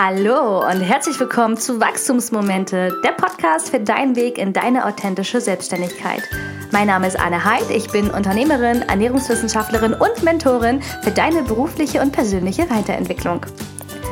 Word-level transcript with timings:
Hallo 0.00 0.64
und 0.64 0.80
herzlich 0.80 1.18
willkommen 1.18 1.56
zu 1.56 1.80
Wachstumsmomente, 1.80 3.00
der 3.02 3.10
Podcast 3.10 3.70
für 3.70 3.80
deinen 3.80 4.14
Weg 4.14 4.38
in 4.38 4.52
deine 4.52 4.86
authentische 4.86 5.40
Selbstständigkeit. 5.40 6.22
Mein 6.70 6.86
Name 6.86 7.08
ist 7.08 7.18
Anne 7.18 7.44
Heid, 7.44 7.68
ich 7.68 7.90
bin 7.90 8.08
Unternehmerin, 8.08 8.82
Ernährungswissenschaftlerin 8.82 9.94
und 9.94 10.22
Mentorin 10.22 10.82
für 11.02 11.10
deine 11.10 11.42
berufliche 11.42 12.00
und 12.00 12.12
persönliche 12.12 12.70
Weiterentwicklung. 12.70 13.44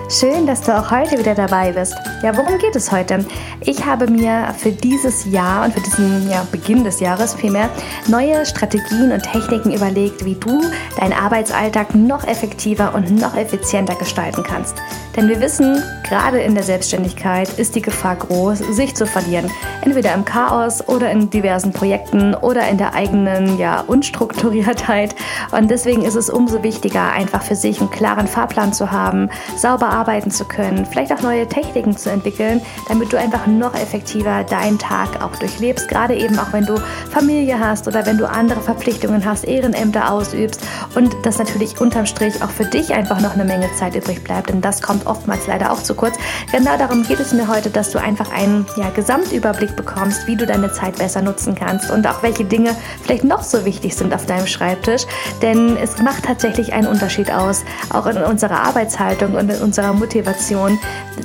Schön, 0.09 0.47
dass 0.47 0.61
du 0.61 0.73
auch 0.73 0.93
heute 0.93 1.19
wieder 1.19 1.35
dabei 1.35 1.73
bist. 1.73 1.97
Ja, 2.23 2.37
worum 2.37 2.59
geht 2.59 2.77
es 2.77 2.93
heute? 2.93 3.27
Ich 3.63 3.85
habe 3.85 4.07
mir 4.07 4.55
für 4.57 4.71
dieses 4.71 5.25
Jahr 5.25 5.65
und 5.65 5.75
für 5.75 5.81
diesen 5.81 6.31
ja, 6.31 6.47
Beginn 6.53 6.85
des 6.85 7.01
Jahres 7.01 7.35
vielmehr 7.35 7.69
neue 8.07 8.47
Strategien 8.47 9.11
und 9.11 9.25
Techniken 9.25 9.73
überlegt, 9.73 10.25
wie 10.25 10.37
du 10.37 10.63
deinen 11.01 11.13
Arbeitsalltag 11.13 11.97
noch 11.97 12.25
effektiver 12.25 12.95
und 12.95 13.19
noch 13.19 13.37
effizienter 13.37 13.97
gestalten 13.97 14.45
kannst. 14.45 14.77
Denn 15.17 15.29
wir 15.29 15.41
wissen, 15.41 15.83
gerade 16.09 16.41
in 16.41 16.55
der 16.55 16.65
Selbstständigkeit 16.65 17.49
ist 17.59 17.75
die 17.75 17.83
Gefahr 17.83 18.17
groß, 18.17 18.59
sich 18.59 18.95
zu 18.95 19.07
verlieren. 19.07 19.51
Entweder 19.83 20.15
im 20.15 20.25
Chaos 20.25 20.87
oder 20.89 21.11
in 21.11 21.31
diversen 21.31 21.73
Projekten 21.73 22.35
oder 22.35 22.69
in 22.69 22.79
der 22.79 22.95
eigenen 22.95 23.59
ja, 23.59 23.81
Unstrukturiertheit. 23.81 25.15
Und 25.53 25.71
deswegen 25.71 26.03
ist 26.03 26.15
es 26.15 26.31
umso 26.31 26.63
wichtiger, 26.63 27.13
einfach 27.13 27.43
für 27.43 27.57
sich 27.57 27.81
einen 27.81 27.91
klaren 27.91 28.27
Fahrplan 28.27 28.73
zu 28.73 28.91
haben, 28.91 29.31
sauber 29.57 29.89
arbeiten 29.89 30.31
zu 30.31 30.45
können, 30.45 30.87
vielleicht 30.87 31.13
auch 31.13 31.23
neue 31.23 31.49
Techniken 31.49 31.97
zu 31.97 32.11
entwickeln, 32.11 32.61
damit 32.89 33.13
du 33.13 33.19
einfach 33.19 33.47
noch 33.47 33.75
effektiver 33.75 34.45
deinen 34.45 34.79
Tag 34.79 35.23
auch 35.23 35.37
durchlebst. 35.37 35.89
Gerade 35.89 36.15
eben 36.15 36.39
auch 36.39 36.53
wenn 36.53 36.67
du 36.67 36.77
Familie 37.11 37.59
hast 37.59 37.89
oder 37.89 38.07
wenn 38.07 38.19
du 38.19 38.29
andere 38.29 38.61
Verpflichtungen 38.61 39.25
hast, 39.25 39.45
Ehrenämter 39.45 40.13
ausübst 40.13 40.61
und 40.95 41.15
das 41.25 41.39
natürlich 41.39 41.81
unterm 41.81 42.07
Strich 42.07 42.43
auch 42.43 42.51
für 42.51 42.65
dich 42.65 42.95
einfach 42.95 43.21
noch 43.21 43.35
eine 43.35 43.45
Menge 43.45 43.69
Zeit 43.75 43.97
übrig 43.97 44.23
bleibt. 44.23 44.51
Denn 44.51 44.61
das 44.61 44.83
kommt 44.83 45.07
oftmals 45.07 45.47
leider 45.47 45.73
auch 45.73 45.83
zu 45.83 45.96
kurz. 45.97 46.17
Genau 46.53 46.77
darum 46.79 47.03
geht 47.03 47.21
es 47.21 47.33
mir 47.33 47.49
heute, 47.49 47.71
dass 47.71 47.91
du 47.91 47.99
einfach 47.99 48.33
einen 48.33 48.67
ja, 48.77 48.91
Gesamtüberblick 48.91 49.77
bekommst, 49.77 50.27
wie 50.27 50.37
du 50.37 50.47
deine 50.47 50.73
Zeit 50.73 50.99
besser 50.99 51.23
nutzen 51.23 51.55
kannst 51.55 51.91
und 51.91 52.07
auch 52.07 52.23
welche 52.23 52.45
Dinge 52.45 52.77
vielleicht 53.03 53.25
noch 53.25 53.43
so 53.43 53.65
wichtig 53.65 53.97
sind 53.97 54.15
auf 54.15 54.27
deinem 54.27 54.47
Schreibtisch. 54.47 55.07
Denn 55.43 55.77
es 55.77 55.99
macht 55.99 56.25
tatsächlich 56.25 56.73
einen 56.73 56.87
Unterschied 56.87 57.31
aus, 57.31 57.65
auch 57.91 58.07
in 58.07 58.19
unserer 58.19 58.63
Arbeitshaltung 58.63 59.35
und 59.35 59.51
in 59.51 59.61
unserer 59.61 59.93
Motivation, 59.93 60.79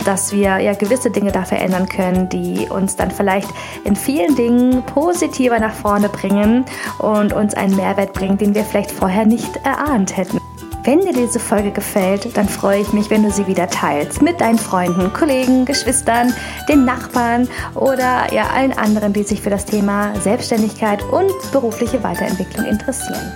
dass 0.06 0.32
wir 0.32 0.60
ja 0.60 0.74
gewisse 0.74 1.12
Dinge 1.12 1.32
da 1.32 1.44
verändern 1.44 1.88
können, 1.88 2.30
die 2.30 2.68
uns 2.70 2.96
dann 2.96 3.12
vielleicht 3.12 3.50
in 3.84 3.96
vielen 3.96 4.36
Dingen 4.36 4.84
positiver 4.84 5.60
nach 5.60 5.74
vorne 5.74 6.10
bringen 6.10 6.66
und 6.98 7.34
uns 7.34 7.54
einen 7.54 7.76
Mehrwert 7.76 8.14
bringen, 8.14 8.38
den 8.38 8.56
wir 8.56 8.64
vielleicht 8.64 8.92
vorher 8.92 9.26
nicht 9.26 9.58
erahnt 9.64 10.18
hätten. 10.18 10.41
Wenn 10.84 11.02
dir 11.02 11.14
diese 11.14 11.40
Folge 11.40 11.70
gefällt, 11.70 12.36
dann 12.36 12.50
freue 12.50 12.82
ich 12.82 12.92
mich, 12.92 13.12
wenn 13.12 13.22
du 13.22 13.30
sie 13.30 13.46
wieder 13.46 13.68
teilst 13.68 14.24
mit 14.24 14.42
deinen 14.42 14.58
Freunden, 14.58 15.14
Kollegen, 15.14 15.64
Geschwistern, 15.64 16.34
den 16.68 16.86
Nachbarn 16.86 17.48
oder 17.76 18.34
ja 18.34 18.48
allen 18.48 18.74
anderen, 18.74 19.14
die 19.14 19.22
sich 19.22 19.42
für 19.42 19.52
das 19.52 19.66
Thema 19.66 20.12
Selbstständigkeit 20.22 21.04
und 21.04 21.32
berufliche 21.52 22.04
Weiterentwicklung 22.04 22.66
interessieren. 22.66 23.32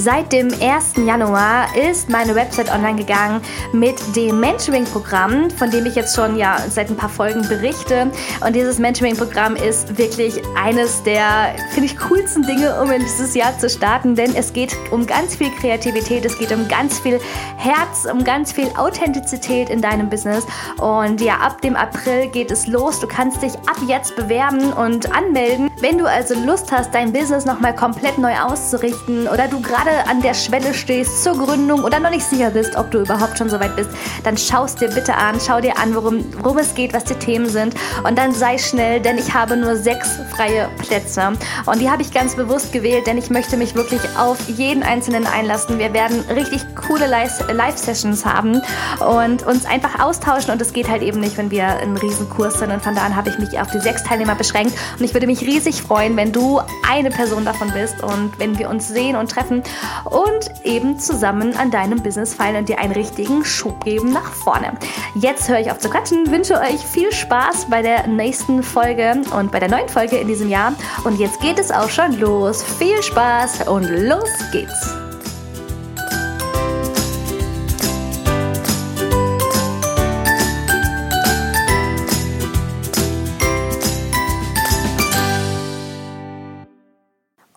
Seit 0.00 0.32
dem 0.32 0.46
1. 0.46 0.92
Januar 1.04 1.76
ist 1.76 2.08
meine 2.08 2.36
Website 2.36 2.72
online 2.72 2.94
gegangen 2.94 3.40
mit 3.72 3.96
dem 4.14 4.38
Mentoring-Programm, 4.38 5.50
von 5.50 5.72
dem 5.72 5.86
ich 5.86 5.96
jetzt 5.96 6.14
schon 6.14 6.36
ja 6.36 6.58
seit 6.70 6.88
ein 6.88 6.96
paar 6.96 7.08
Folgen 7.08 7.42
berichte. 7.48 8.12
Und 8.46 8.54
dieses 8.54 8.78
Mentoring-Programm 8.78 9.56
ist 9.56 9.98
wirklich 9.98 10.40
eines 10.56 11.02
der, 11.02 11.52
finde 11.72 11.86
ich, 11.86 11.98
coolsten 11.98 12.42
Dinge, 12.44 12.80
um 12.80 12.92
in 12.92 13.00
dieses 13.00 13.34
Jahr 13.34 13.58
zu 13.58 13.68
starten, 13.68 14.14
denn 14.14 14.36
es 14.36 14.52
geht 14.52 14.76
um 14.92 15.04
ganz 15.04 15.34
viel 15.34 15.50
Kreativität, 15.50 16.24
es 16.24 16.38
geht 16.38 16.52
um 16.52 16.68
ganz 16.68 17.00
viel 17.00 17.18
Herz, 17.56 18.06
um 18.08 18.22
ganz 18.22 18.52
viel 18.52 18.68
Authentizität 18.76 19.68
in 19.68 19.82
deinem 19.82 20.08
Business. 20.08 20.46
Und 20.78 21.20
ja, 21.20 21.38
ab 21.38 21.60
dem 21.60 21.74
April 21.74 22.28
geht 22.28 22.52
es 22.52 22.68
los. 22.68 23.00
Du 23.00 23.08
kannst 23.08 23.42
dich 23.42 23.54
ab 23.66 23.78
jetzt 23.88 24.14
bewerben 24.14 24.72
und 24.74 25.12
anmelden. 25.12 25.72
Wenn 25.80 25.98
du 25.98 26.06
also 26.06 26.34
Lust 26.34 26.70
hast, 26.70 26.94
dein 26.94 27.12
Business 27.12 27.44
nochmal 27.44 27.74
komplett 27.74 28.16
neu 28.18 28.34
auszurichten 28.36 29.26
oder 29.26 29.48
du 29.48 29.60
gerade 29.60 29.87
gerade 29.88 30.08
an 30.08 30.20
der 30.20 30.34
Schwelle 30.34 30.74
stehst 30.74 31.22
zur 31.22 31.34
Gründung 31.34 31.84
oder 31.84 32.00
noch 32.00 32.10
nicht 32.10 32.24
sicher 32.24 32.50
bist, 32.50 32.76
ob 32.76 32.90
du 32.90 33.00
überhaupt 33.00 33.38
schon 33.38 33.48
so 33.48 33.58
weit 33.60 33.74
bist, 33.76 33.90
dann 34.24 34.36
schau 34.36 34.64
es 34.64 34.74
dir 34.74 34.88
bitte 34.88 35.14
an, 35.14 35.38
schau 35.44 35.60
dir 35.60 35.78
an, 35.78 35.94
worum, 35.94 36.24
worum 36.42 36.58
es 36.58 36.74
geht, 36.74 36.92
was 36.92 37.04
die 37.04 37.14
Themen 37.14 37.48
sind 37.48 37.74
und 38.04 38.18
dann 38.18 38.32
sei 38.32 38.58
schnell, 38.58 39.00
denn 39.00 39.18
ich 39.18 39.32
habe 39.34 39.56
nur 39.56 39.76
sechs 39.76 40.18
freie 40.34 40.68
Plätze 40.78 41.32
und 41.66 41.80
die 41.80 41.90
habe 41.90 42.02
ich 42.02 42.12
ganz 42.12 42.36
bewusst 42.36 42.72
gewählt, 42.72 43.06
denn 43.06 43.18
ich 43.18 43.30
möchte 43.30 43.56
mich 43.56 43.74
wirklich 43.74 44.00
auf 44.18 44.36
jeden 44.48 44.82
einzelnen 44.82 45.26
einlassen. 45.26 45.78
Wir 45.78 45.92
werden 45.94 46.20
richtig 46.34 46.62
coole 46.74 47.06
Live-Sessions 47.06 48.24
haben 48.26 48.60
und 49.00 49.46
uns 49.46 49.64
einfach 49.64 50.00
austauschen 50.00 50.50
und 50.52 50.60
es 50.60 50.72
geht 50.72 50.88
halt 50.88 51.02
eben 51.02 51.20
nicht, 51.20 51.38
wenn 51.38 51.50
wir 51.50 51.66
einen 51.66 51.96
Riesenkurs 51.96 52.58
sind 52.58 52.72
und 52.72 52.82
von 52.82 52.94
da 52.94 53.02
an 53.02 53.16
habe 53.16 53.30
ich 53.30 53.38
mich 53.38 53.58
auf 53.58 53.70
die 53.70 53.80
sechs 53.80 54.04
Teilnehmer 54.04 54.34
beschränkt 54.34 54.74
und 54.98 55.04
ich 55.04 55.14
würde 55.14 55.26
mich 55.26 55.40
riesig 55.42 55.82
freuen, 55.82 56.16
wenn 56.16 56.32
du 56.32 56.60
eine 56.88 57.10
Person 57.10 57.44
davon 57.44 57.72
bist 57.72 58.02
und 58.02 58.38
wenn 58.38 58.58
wir 58.58 58.68
uns 58.68 58.88
sehen 58.88 59.16
und 59.16 59.30
treffen 59.30 59.62
und 60.04 60.50
eben 60.64 60.98
zusammen 60.98 61.56
an 61.56 61.70
deinem 61.70 62.02
Business 62.02 62.34
feilen 62.34 62.56
und 62.56 62.68
dir 62.68 62.78
einen 62.78 62.92
richtigen 62.92 63.44
Schub 63.44 63.84
geben 63.84 64.12
nach 64.12 64.32
vorne. 64.32 64.72
Jetzt 65.14 65.48
höre 65.48 65.60
ich 65.60 65.70
auf 65.70 65.78
zu 65.78 65.90
quatschen, 65.90 66.30
wünsche 66.30 66.54
euch 66.60 66.80
viel 66.80 67.12
Spaß 67.12 67.66
bei 67.70 67.82
der 67.82 68.06
nächsten 68.06 68.62
Folge 68.62 69.22
und 69.36 69.50
bei 69.50 69.60
der 69.60 69.70
neuen 69.70 69.88
Folge 69.88 70.16
in 70.16 70.28
diesem 70.28 70.48
Jahr. 70.48 70.72
Und 71.04 71.18
jetzt 71.18 71.40
geht 71.40 71.58
es 71.58 71.70
auch 71.70 71.90
schon 71.90 72.18
los. 72.18 72.62
Viel 72.62 73.02
Spaß 73.02 73.68
und 73.68 73.84
los 73.84 74.28
geht's! 74.52 75.07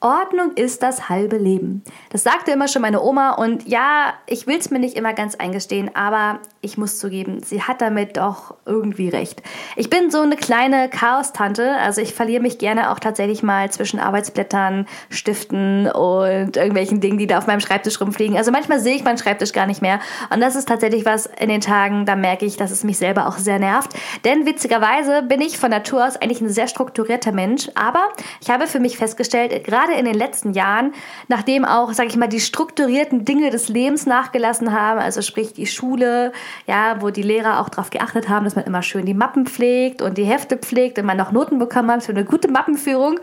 Ordnung 0.01 0.53
ist 0.55 0.81
das 0.81 1.09
halbe 1.09 1.37
Leben. 1.37 1.83
Das 2.09 2.23
sagte 2.23 2.49
immer 2.49 2.67
schon 2.67 2.81
meine 2.81 3.03
Oma 3.03 3.33
und 3.33 3.67
ja, 3.67 4.13
ich 4.25 4.47
will 4.47 4.57
es 4.57 4.71
mir 4.71 4.79
nicht 4.79 4.97
immer 4.97 5.13
ganz 5.13 5.35
eingestehen, 5.35 5.95
aber 5.95 6.39
ich 6.61 6.75
muss 6.77 6.97
zugeben, 6.97 7.41
sie 7.43 7.61
hat 7.61 7.81
damit 7.81 8.17
doch 8.17 8.55
irgendwie 8.65 9.09
recht. 9.09 9.43
Ich 9.75 9.91
bin 9.91 10.09
so 10.09 10.21
eine 10.21 10.37
kleine 10.37 10.89
Chaos-Tante, 10.89 11.75
also 11.77 12.01
ich 12.01 12.15
verliere 12.15 12.41
mich 12.41 12.57
gerne 12.57 12.91
auch 12.91 12.97
tatsächlich 12.97 13.43
mal 13.43 13.71
zwischen 13.71 13.99
Arbeitsblättern, 13.99 14.87
Stiften 15.09 15.85
und 15.85 16.57
irgendwelchen 16.57 16.99
Dingen, 16.99 17.19
die 17.19 17.27
da 17.27 17.37
auf 17.37 17.45
meinem 17.45 17.59
Schreibtisch 17.59 18.01
rumfliegen. 18.01 18.37
Also 18.37 18.51
manchmal 18.51 18.79
sehe 18.79 18.95
ich 18.95 19.03
meinen 19.03 19.19
Schreibtisch 19.19 19.53
gar 19.53 19.67
nicht 19.67 19.83
mehr 19.83 19.99
und 20.33 20.41
das 20.41 20.55
ist 20.55 20.67
tatsächlich 20.67 21.05
was 21.05 21.27
in 21.27 21.49
den 21.49 21.61
Tagen, 21.61 22.07
da 22.07 22.15
merke 22.15 22.45
ich, 22.45 22.57
dass 22.57 22.71
es 22.71 22.83
mich 22.83 22.97
selber 22.97 23.27
auch 23.27 23.37
sehr 23.37 23.59
nervt. 23.59 23.91
Denn 24.25 24.47
witzigerweise 24.47 25.21
bin 25.21 25.41
ich 25.41 25.59
von 25.59 25.69
Natur 25.69 26.07
aus 26.07 26.17
eigentlich 26.17 26.41
ein 26.41 26.49
sehr 26.49 26.67
strukturierter 26.67 27.31
Mensch, 27.31 27.69
aber 27.75 28.01
ich 28.41 28.49
habe 28.49 28.65
für 28.65 28.79
mich 28.79 28.97
festgestellt, 28.97 29.63
gerade 29.63 29.90
gerade 29.91 29.99
in 29.99 30.05
den 30.05 30.15
letzten 30.15 30.53
Jahren, 30.53 30.93
nachdem 31.27 31.65
auch, 31.65 31.93
sage 31.93 32.09
ich 32.09 32.17
mal, 32.17 32.27
die 32.27 32.39
strukturierten 32.39 33.25
Dinge 33.25 33.49
des 33.49 33.69
Lebens 33.69 34.05
nachgelassen 34.05 34.71
haben, 34.71 34.99
also 34.99 35.21
sprich 35.21 35.53
die 35.53 35.67
Schule, 35.67 36.31
ja, 36.67 37.01
wo 37.01 37.09
die 37.09 37.21
Lehrer 37.21 37.59
auch 37.59 37.69
darauf 37.69 37.89
geachtet 37.89 38.29
haben, 38.29 38.45
dass 38.45 38.55
man 38.55 38.65
immer 38.65 38.81
schön 38.81 39.05
die 39.05 39.13
Mappen 39.13 39.45
pflegt 39.45 40.01
und 40.01 40.17
die 40.17 40.23
Hefte 40.23 40.57
pflegt 40.57 40.97
und 40.99 41.05
man 41.05 41.17
noch 41.17 41.31
Noten 41.31 41.59
bekommen 41.59 41.91
hat 41.91 42.03
für 42.03 42.11
eine 42.11 42.25
gute 42.25 42.49
Mappenführung. 42.49 43.19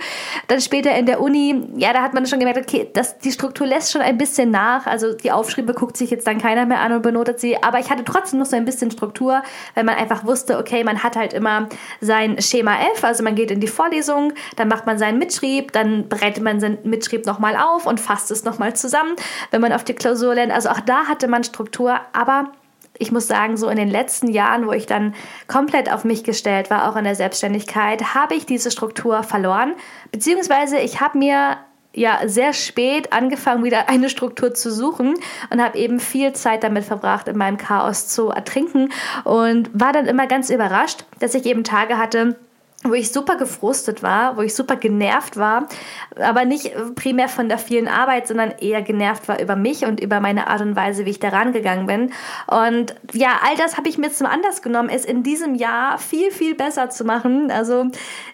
Dann 0.46 0.60
später 0.60 0.94
in 0.96 1.06
der 1.06 1.20
Uni, 1.20 1.62
ja, 1.76 1.92
da 1.92 2.02
hat 2.02 2.14
man 2.14 2.26
schon 2.26 2.38
gemerkt, 2.38 2.58
okay, 2.58 2.88
das, 2.92 3.18
die 3.18 3.32
Struktur 3.32 3.66
lässt 3.66 3.92
schon 3.92 4.02
ein 4.02 4.18
bisschen 4.18 4.50
nach. 4.50 4.86
Also 4.86 5.14
die 5.14 5.32
Aufschriebe 5.32 5.74
guckt 5.74 5.96
sich 5.96 6.10
jetzt 6.10 6.26
dann 6.26 6.38
keiner 6.38 6.66
mehr 6.66 6.80
an 6.80 6.92
und 6.92 7.02
benotet 7.02 7.40
sie. 7.40 7.62
Aber 7.62 7.78
ich 7.78 7.90
hatte 7.90 8.04
trotzdem 8.04 8.38
noch 8.38 8.46
so 8.46 8.56
ein 8.56 8.64
bisschen 8.64 8.90
Struktur, 8.90 9.42
weil 9.74 9.84
man 9.84 9.96
einfach 9.96 10.24
wusste, 10.24 10.58
okay, 10.58 10.84
man 10.84 11.02
hat 11.02 11.16
halt 11.16 11.32
immer 11.32 11.68
sein 12.00 12.40
Schema 12.40 12.76
F, 12.94 13.04
also 13.04 13.22
man 13.22 13.34
geht 13.34 13.50
in 13.50 13.60
die 13.60 13.66
Vorlesung, 13.66 14.32
dann 14.56 14.68
macht 14.68 14.86
man 14.86 14.98
seinen 14.98 15.18
Mitschrieb, 15.18 15.72
dann 15.72 16.08
bereitet 16.08 16.42
man 16.42 16.57
seinen 16.60 16.78
Mitschrieb 16.84 17.26
nochmal 17.26 17.56
auf 17.56 17.86
und 17.86 18.00
fasst 18.00 18.30
es 18.30 18.44
nochmal 18.44 18.74
zusammen, 18.74 19.14
wenn 19.50 19.60
man 19.60 19.72
auf 19.72 19.84
die 19.84 19.94
Klausur 19.94 20.34
lernt. 20.34 20.52
Also 20.52 20.68
auch 20.70 20.80
da 20.80 21.06
hatte 21.06 21.28
man 21.28 21.44
Struktur, 21.44 22.00
aber 22.12 22.52
ich 22.98 23.12
muss 23.12 23.26
sagen, 23.26 23.56
so 23.56 23.68
in 23.68 23.76
den 23.76 23.90
letzten 23.90 24.28
Jahren, 24.28 24.66
wo 24.66 24.72
ich 24.72 24.86
dann 24.86 25.14
komplett 25.46 25.90
auf 25.92 26.04
mich 26.04 26.24
gestellt 26.24 26.70
war, 26.70 26.88
auch 26.88 26.96
in 26.96 27.04
der 27.04 27.14
Selbstständigkeit, 27.14 28.14
habe 28.14 28.34
ich 28.34 28.44
diese 28.46 28.70
Struktur 28.70 29.22
verloren. 29.22 29.74
Beziehungsweise 30.10 30.78
ich 30.78 31.00
habe 31.00 31.18
mir 31.18 31.58
ja 31.94 32.20
sehr 32.26 32.52
spät 32.52 33.12
angefangen, 33.12 33.64
wieder 33.64 33.88
eine 33.88 34.08
Struktur 34.08 34.54
zu 34.54 34.70
suchen 34.70 35.14
und 35.50 35.62
habe 35.62 35.78
eben 35.78 36.00
viel 36.00 36.32
Zeit 36.32 36.62
damit 36.62 36.84
verbracht, 36.84 37.28
in 37.28 37.36
meinem 37.36 37.56
Chaos 37.56 38.08
zu 38.08 38.28
ertrinken 38.28 38.90
und 39.24 39.70
war 39.72 39.92
dann 39.92 40.06
immer 40.06 40.26
ganz 40.26 40.50
überrascht, 40.50 41.04
dass 41.18 41.34
ich 41.34 41.46
eben 41.46 41.64
Tage 41.64 41.98
hatte, 41.98 42.36
wo 42.84 42.94
ich 42.94 43.10
super 43.10 43.36
gefrustet 43.36 44.04
war, 44.04 44.36
wo 44.36 44.42
ich 44.42 44.54
super 44.54 44.76
genervt 44.76 45.36
war, 45.36 45.68
aber 46.16 46.44
nicht 46.44 46.72
primär 46.94 47.28
von 47.28 47.48
der 47.48 47.58
vielen 47.58 47.88
Arbeit, 47.88 48.28
sondern 48.28 48.52
eher 48.52 48.82
genervt 48.82 49.26
war 49.26 49.40
über 49.40 49.56
mich 49.56 49.84
und 49.84 49.98
über 49.98 50.20
meine 50.20 50.46
Art 50.46 50.60
und 50.60 50.76
Weise, 50.76 51.04
wie 51.04 51.10
ich 51.10 51.18
daran 51.18 51.52
gegangen 51.52 51.86
bin. 51.86 52.12
Und 52.46 52.94
ja, 53.12 53.40
all 53.44 53.56
das 53.56 53.76
habe 53.76 53.88
ich 53.88 53.98
mir 53.98 54.12
zum 54.12 54.28
Anlass 54.28 54.62
genommen, 54.62 54.90
es 54.90 55.04
in 55.04 55.24
diesem 55.24 55.56
Jahr 55.56 55.98
viel, 55.98 56.30
viel 56.30 56.54
besser 56.54 56.88
zu 56.88 57.04
machen. 57.04 57.50
Also 57.50 57.86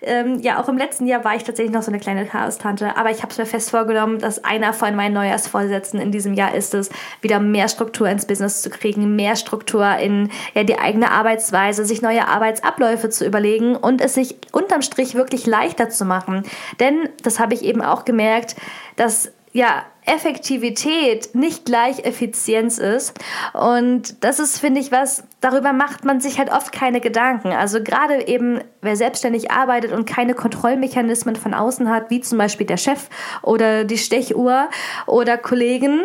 ähm, 0.03 0.39
ja, 0.41 0.61
auch 0.61 0.69
im 0.69 0.77
letzten 0.77 1.07
Jahr 1.07 1.25
war 1.25 1.35
ich 1.35 1.45
tatsächlich 1.45 1.75
noch 1.75 1.83
so 1.83 1.91
eine 1.91 2.01
kleine 2.01 2.27
Chaos-Tante, 2.27 2.99
aber 2.99 3.11
ich 3.11 3.23
habe 3.23 3.33
es 3.33 3.39
mir 3.39 3.47
fest 3.47 3.71
vorgenommen, 3.71 4.19
dass 4.19 4.45
einer 4.45 4.75
von 4.75 4.95
meinen 4.95 5.15
Neujahrsvorsätzen 5.15 5.99
in 5.99 6.13
diesem 6.13 6.35
Jahr 6.35 6.55
ist 6.55 6.75
es, 6.75 6.91
wieder 7.23 7.41
mehr 7.41 7.69
Struktur 7.69 8.09
ins 8.11 8.27
Business 8.27 8.61
zu 8.61 8.69
kriegen, 8.69 9.17
mehr 9.17 9.37
Struktur 9.37 9.97
in 9.97 10.31
ja, 10.53 10.65
die 10.65 10.79
eigene 10.79 11.11
Arbeitsweise, 11.11 11.87
sich 11.87 12.03
neue 12.03 12.29
Arbeitsabläufe 12.29 13.09
zu 13.09 13.25
überlegen 13.25 13.75
und 13.75 14.03
es 14.03 14.15
sich 14.15 14.34
unterm 14.53 14.83
Strich 14.83 15.15
wirklich 15.15 15.47
leichter 15.47 15.91
zu 15.91 16.05
machen. 16.05 16.45
Denn, 16.81 17.09
das 17.23 17.39
habe 17.39 17.55
ich 17.55 17.63
eben 17.63 17.83
auch 17.83 18.05
gemerkt, 18.05 18.57
dass 18.97 19.33
ja, 19.53 19.85
Effektivität 20.07 21.35
nicht 21.35 21.65
gleich 21.65 22.05
Effizienz 22.05 22.79
ist. 22.79 23.19
Und 23.55 24.23
das 24.23 24.39
ist, 24.39 24.59
finde 24.59 24.81
ich, 24.81 24.93
was, 24.93 25.25
darüber 25.41 25.73
macht 25.73 26.05
man 26.05 26.21
sich 26.21 26.39
halt 26.39 26.53
oft 26.53 26.73
keine 26.73 27.01
Gedanken. 27.01 27.53
Also 27.53 27.83
gerade 27.83 28.29
eben, 28.29 28.61
wer 28.83 28.97
selbstständig 28.97 29.51
arbeitet 29.51 29.93
und 29.93 30.07
keine 30.07 30.35
Kontrollmechanismen 30.35 31.37
von 31.37 31.55
außen 31.55 31.89
hat, 31.89 32.11
wie 32.11 32.21
zum 32.21 32.37
Beispiel 32.37 32.67
der 32.67 32.77
Chef 32.77 33.09
oder 33.43 33.85
die 33.85 33.97
Stechuhr 33.97 34.69
oder 35.07 35.39
Kollegen, 35.39 36.03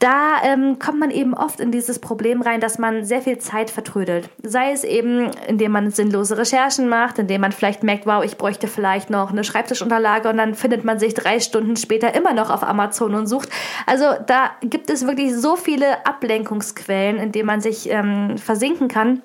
da 0.00 0.42
ähm, 0.44 0.78
kommt 0.80 0.98
man 0.98 1.10
eben 1.10 1.34
oft 1.34 1.60
in 1.60 1.70
dieses 1.70 2.00
Problem 2.00 2.42
rein, 2.42 2.60
dass 2.60 2.78
man 2.78 3.04
sehr 3.04 3.22
viel 3.22 3.38
Zeit 3.38 3.70
vertrödelt. 3.70 4.30
Sei 4.42 4.72
es 4.72 4.82
eben, 4.82 5.30
indem 5.46 5.72
man 5.72 5.90
sinnlose 5.90 6.38
Recherchen 6.38 6.88
macht, 6.88 7.20
indem 7.20 7.40
man 7.40 7.52
vielleicht 7.52 7.84
merkt, 7.84 8.06
wow, 8.06 8.24
ich 8.24 8.36
bräuchte 8.36 8.66
vielleicht 8.66 9.10
noch 9.10 9.30
eine 9.30 9.44
Schreibtischunterlage 9.44 10.28
und 10.28 10.38
dann 10.38 10.54
findet 10.54 10.84
man 10.84 10.98
sich 10.98 11.14
drei 11.14 11.38
Stunden 11.38 11.76
später 11.76 12.14
immer 12.14 12.32
noch 12.32 12.50
auf 12.50 12.62
Amazon 12.62 13.14
und 13.14 13.27
sucht. 13.28 13.48
Also 13.86 14.04
da 14.26 14.50
gibt 14.62 14.90
es 14.90 15.06
wirklich 15.06 15.34
so 15.34 15.56
viele 15.56 16.06
Ablenkungsquellen, 16.06 17.18
in 17.18 17.32
denen 17.32 17.46
man 17.46 17.60
sich 17.60 17.88
ähm, 17.90 18.38
versinken 18.38 18.88
kann. 18.88 19.22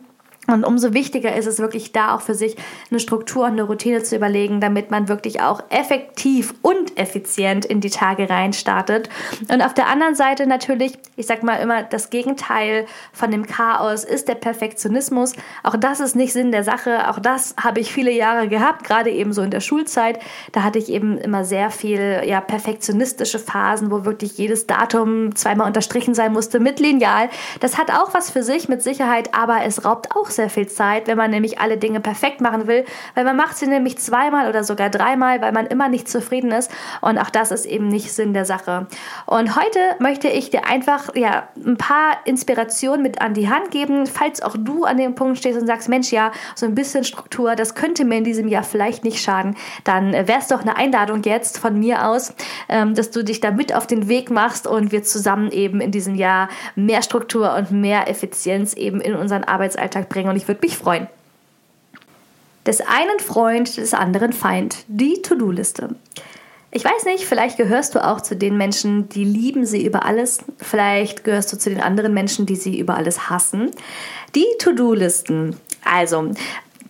Und 0.48 0.66
umso 0.66 0.94
wichtiger 0.94 1.34
ist 1.36 1.46
es 1.46 1.60
wirklich 1.60 1.94
da 1.94 2.14
auch 2.14 2.22
für 2.22 2.36
sich 2.36 2.58
eine 2.92 3.00
Struktur 3.00 3.46
und 3.46 3.54
eine 3.54 3.64
Routine 3.64 4.04
zu 4.04 4.18
überlegen, 4.18 4.60
damit 4.60 4.92
man 4.92 5.08
wirklich 5.08 5.42
auch 5.42 5.64
effektiv 5.70 6.54
und 6.62 6.98
effizient 6.98 7.64
in 7.64 7.80
die 7.80 7.90
Tage 7.90 8.30
rein 8.30 8.52
startet. 8.52 9.10
Und 9.50 9.62
auf 9.62 9.74
der 9.74 9.88
anderen 9.88 10.16
Seite 10.16 10.46
natürlich, 10.46 10.98
ich 11.16 11.28
sag 11.28 11.44
mal 11.44 11.56
immer, 11.56 11.84
das 11.84 12.10
Gegenteil 12.10 12.86
von 13.14 13.32
dem 13.32 13.46
Chaos 13.46 14.04
ist 14.04 14.28
der 14.28 14.36
Perfektionismus. 14.36 15.32
Auch 15.64 15.78
das 15.78 16.02
ist 16.02 16.16
nicht 16.16 16.34
Sinn 16.34 16.52
der 16.52 16.66
Sache. 16.66 17.10
Auch 17.10 17.20
das 17.20 17.56
habe 17.62 17.80
ich 17.80 17.94
viele 17.94 18.12
Jahre 18.12 18.50
gehabt, 18.50 18.84
gerade 18.84 19.12
eben 19.12 19.32
so 19.32 19.44
in 19.44 19.52
der 19.52 19.62
Schulzeit. 19.62 20.20
Da 20.52 20.64
hatte 20.64 20.78
ich 20.78 20.90
eben 20.90 21.18
immer 21.18 21.46
sehr 21.46 21.70
viel, 21.70 22.22
ja, 22.26 22.42
perfektionistische 22.42 23.40
Phasen, 23.40 23.92
wo 23.92 24.04
wirklich 24.04 24.38
jedes 24.38 24.68
Datum 24.68 25.34
zweimal 25.38 25.68
unterstrichen 25.68 26.16
sein 26.16 26.34
musste 26.34 26.60
mit 26.60 26.82
Lineal. 26.82 27.30
Das 27.62 27.78
hat 27.78 27.92
auch 27.92 28.14
was 28.14 28.30
für 28.30 28.44
sich 28.44 28.68
mit 28.68 28.84
Sicherheit, 28.84 29.34
aber 29.34 29.64
es 29.64 29.86
raubt 29.86 30.14
auch 30.18 30.33
sehr 30.36 30.50
viel 30.50 30.68
Zeit, 30.68 31.08
wenn 31.08 31.18
man 31.18 31.32
nämlich 31.32 31.60
alle 31.60 31.78
Dinge 31.78 32.00
perfekt 32.00 32.42
machen 32.42 32.68
will, 32.68 32.86
weil 33.16 33.24
man 33.24 33.36
macht 33.36 33.58
sie 33.58 33.68
nämlich 33.68 33.98
zweimal 33.98 34.50
oder 34.50 34.64
sogar 34.64 34.90
dreimal, 34.90 35.42
weil 35.42 35.52
man 35.52 35.68
immer 35.68 35.90
nicht 35.90 36.08
zufrieden 36.08 36.52
ist 36.52 36.72
und 37.02 37.18
auch 37.18 37.30
das 37.30 37.52
ist 37.52 37.66
eben 37.66 37.88
nicht 37.88 38.12
Sinn 38.12 38.34
der 38.34 38.46
Sache. 38.46 38.88
Und 39.26 39.56
heute 39.56 39.80
möchte 40.00 40.28
ich 40.28 40.50
dir 40.50 40.66
einfach 40.66 41.16
ja 41.16 41.48
ein 41.66 41.78
paar 41.78 42.18
Inspirationen 42.26 43.02
mit 43.02 43.22
an 43.22 43.34
die 43.34 43.50
Hand 43.50 43.72
geben, 43.72 44.08
falls 44.08 44.42
auch 44.42 44.56
du 44.58 44.84
an 44.84 44.98
dem 44.98 45.16
Punkt 45.16 45.38
stehst 45.38 45.60
und 45.60 45.68
sagst, 45.68 45.90
Mensch, 45.90 46.12
ja, 46.12 46.32
so 46.56 46.66
ein 46.66 46.76
bisschen 46.76 47.04
Struktur, 47.04 47.56
das 47.56 47.76
könnte 47.76 48.06
mir 48.06 48.18
in 48.18 48.24
diesem 48.24 48.48
Jahr 48.48 48.64
vielleicht 48.64 49.04
nicht 49.04 49.22
schaden, 49.22 49.56
dann 49.84 50.14
wäre 50.14 50.40
es 50.40 50.48
doch 50.48 50.62
eine 50.62 50.78
Einladung 50.78 51.24
jetzt 51.24 51.58
von 51.58 51.78
mir 51.80 52.08
aus, 52.08 52.34
ähm, 52.70 52.96
dass 52.96 53.12
du 53.12 53.24
dich 53.24 53.40
da 53.40 53.52
mit 53.52 53.76
auf 53.76 53.88
den 53.88 54.08
Weg 54.08 54.30
machst 54.32 54.68
und 54.68 54.92
wir 54.92 55.04
zusammen 55.04 55.52
eben 55.52 55.82
in 55.82 55.92
diesem 55.92 56.16
Jahr 56.16 56.50
mehr 56.76 57.02
Struktur 57.02 57.56
und 57.56 57.72
mehr 57.72 58.10
Effizienz 58.10 58.74
eben 58.74 59.02
in 59.02 59.16
unseren 59.16 59.44
Arbeitsalltag 59.44 60.10
bringen 60.10 60.23
bringen 60.24 60.30
und 60.30 60.36
ich 60.36 60.48
würde 60.48 60.62
mich 60.64 60.78
freuen. 60.78 61.08
Des 62.66 62.82
einen 62.82 63.20
Freund, 63.20 63.76
des 63.78 63.94
anderen 63.94 64.32
Feind. 64.32 64.86
Die 64.88 65.22
To-Do-Liste. 65.22 65.96
Ich 66.72 66.84
weiß 66.84 67.06
nicht, 67.06 67.26
vielleicht 67.26 67.58
gehörst 67.58 67.94
du 67.94 68.04
auch 68.04 68.22
zu 68.22 68.36
den 68.36 68.58
Menschen, 68.58 69.10
die 69.10 69.26
lieben 69.26 69.66
sie 69.66 69.86
über 69.86 70.06
alles. 70.06 70.40
Vielleicht 70.58 71.24
gehörst 71.24 71.54
du 71.54 71.58
zu 71.58 71.70
den 71.70 71.82
anderen 71.82 72.14
Menschen, 72.14 72.46
die 72.46 72.56
sie 72.56 72.80
über 72.80 72.96
alles 72.96 73.30
hassen. 73.30 73.70
Die 74.34 74.46
To-Do-Listen. 74.60 75.58
Also, 75.84 76.32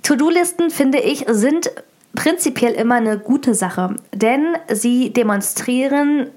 To-Do-Listen, 0.04 0.70
finde 0.70 1.00
ich, 1.00 1.26
sind 1.28 1.72
prinzipiell 2.16 2.74
immer 2.74 2.96
eine 2.96 3.18
gute 3.18 3.56
Sache, 3.56 3.96
denn 4.14 4.56
sie 4.72 5.12
demonstrieren 5.12 6.28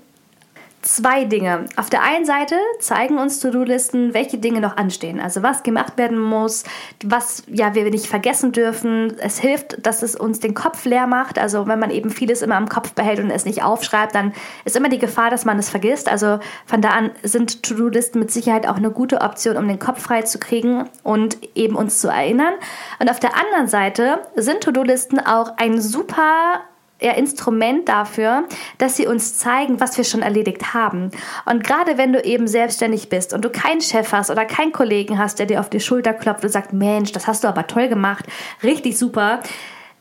zwei 0.86 1.24
Dinge. 1.24 1.66
Auf 1.76 1.90
der 1.90 2.02
einen 2.02 2.24
Seite 2.24 2.54
zeigen 2.78 3.18
uns 3.18 3.40
To-Do-Listen, 3.40 4.14
welche 4.14 4.38
Dinge 4.38 4.60
noch 4.60 4.76
anstehen. 4.76 5.20
Also 5.20 5.42
was 5.42 5.62
gemacht 5.62 5.98
werden 5.98 6.18
muss, 6.18 6.64
was 7.04 7.42
ja 7.48 7.74
wir 7.74 7.90
nicht 7.90 8.06
vergessen 8.06 8.52
dürfen. 8.52 9.16
Es 9.18 9.38
hilft, 9.38 9.84
dass 9.84 10.02
es 10.02 10.14
uns 10.16 10.40
den 10.40 10.54
Kopf 10.54 10.84
leer 10.84 11.06
macht. 11.06 11.38
Also 11.38 11.66
wenn 11.66 11.78
man 11.78 11.90
eben 11.90 12.10
vieles 12.10 12.42
immer 12.42 12.56
im 12.56 12.68
Kopf 12.68 12.92
behält 12.92 13.20
und 13.20 13.30
es 13.30 13.44
nicht 13.44 13.62
aufschreibt, 13.62 14.14
dann 14.14 14.32
ist 14.64 14.76
immer 14.76 14.88
die 14.88 14.98
Gefahr, 14.98 15.30
dass 15.30 15.44
man 15.44 15.58
es 15.58 15.68
vergisst. 15.68 16.08
Also 16.08 16.38
von 16.64 16.80
da 16.80 16.90
an 16.90 17.10
sind 17.22 17.62
To-Do-Listen 17.64 18.18
mit 18.18 18.30
Sicherheit 18.30 18.66
auch 18.68 18.76
eine 18.76 18.90
gute 18.90 19.20
Option, 19.20 19.56
um 19.56 19.66
den 19.66 19.78
Kopf 19.78 20.02
frei 20.02 20.22
zu 20.22 20.38
kriegen 20.38 20.88
und 21.02 21.38
eben 21.56 21.76
uns 21.76 22.00
zu 22.00 22.08
erinnern. 22.08 22.54
Und 23.00 23.10
auf 23.10 23.20
der 23.20 23.36
anderen 23.36 23.66
Seite 23.66 24.20
sind 24.36 24.62
To-Do-Listen 24.62 25.18
auch 25.18 25.56
ein 25.56 25.80
super 25.80 26.60
ja, 27.06 27.12
Instrument 27.12 27.88
dafür, 27.88 28.44
dass 28.78 28.96
sie 28.96 29.06
uns 29.06 29.38
zeigen, 29.38 29.80
was 29.80 29.96
wir 29.96 30.04
schon 30.04 30.22
erledigt 30.22 30.74
haben. 30.74 31.12
Und 31.44 31.62
gerade 31.64 31.96
wenn 31.98 32.12
du 32.12 32.22
eben 32.22 32.48
selbstständig 32.48 33.08
bist 33.08 33.32
und 33.32 33.44
du 33.44 33.50
keinen 33.50 33.80
Chef 33.80 34.12
hast 34.12 34.30
oder 34.30 34.44
keinen 34.44 34.72
Kollegen 34.72 35.18
hast, 35.18 35.38
der 35.38 35.46
dir 35.46 35.60
auf 35.60 35.70
die 35.70 35.80
Schulter 35.80 36.12
klopft 36.12 36.44
und 36.44 36.50
sagt, 36.50 36.72
Mensch, 36.72 37.12
das 37.12 37.26
hast 37.26 37.44
du 37.44 37.48
aber 37.48 37.66
toll 37.68 37.88
gemacht, 37.88 38.26
richtig 38.62 38.98
super, 38.98 39.40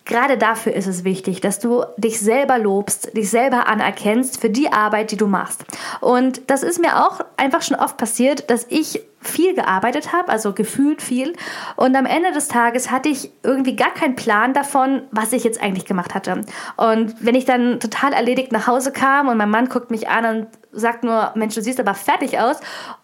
Gerade 0.05 0.37
dafür 0.37 0.73
ist 0.73 0.85
es 0.85 1.03
wichtig, 1.03 1.41
dass 1.41 1.59
du 1.59 1.83
dich 1.97 2.19
selber 2.19 2.59
lobst, 2.59 3.17
dich 3.17 3.31
selber 3.31 3.67
anerkennst 3.67 4.39
für 4.39 4.51
die 4.51 4.71
Arbeit, 4.71 5.11
die 5.11 5.17
du 5.17 5.25
machst. 5.25 5.65
Und 5.99 6.49
das 6.51 6.61
ist 6.61 6.79
mir 6.79 7.05
auch 7.05 7.21
einfach 7.37 7.63
schon 7.63 7.75
oft 7.75 7.97
passiert, 7.97 8.49
dass 8.51 8.67
ich 8.69 9.01
viel 9.19 9.55
gearbeitet 9.55 10.13
habe, 10.13 10.29
also 10.29 10.53
gefühlt 10.53 11.01
viel. 11.01 11.33
Und 11.75 11.95
am 11.95 12.05
Ende 12.05 12.31
des 12.31 12.47
Tages 12.47 12.91
hatte 12.91 13.09
ich 13.09 13.31
irgendwie 13.41 13.75
gar 13.75 13.91
keinen 13.91 14.15
Plan 14.15 14.53
davon, 14.53 15.01
was 15.09 15.33
ich 15.33 15.43
jetzt 15.43 15.59
eigentlich 15.59 15.85
gemacht 15.85 16.13
hatte. 16.13 16.41
Und 16.77 17.15
wenn 17.19 17.33
ich 17.33 17.45
dann 17.45 17.79
total 17.79 18.13
erledigt 18.13 18.51
nach 18.51 18.67
Hause 18.67 18.91
kam 18.91 19.27
und 19.27 19.37
mein 19.37 19.49
Mann 19.49 19.69
guckt 19.69 19.89
mich 19.89 20.07
an 20.07 20.25
und 20.25 20.47
sagt 20.71 21.03
nur, 21.03 21.31
Mensch, 21.33 21.55
du 21.55 21.61
siehst 21.63 21.79
aber 21.79 21.95
fertig 21.95 22.39
aus. 22.39 22.57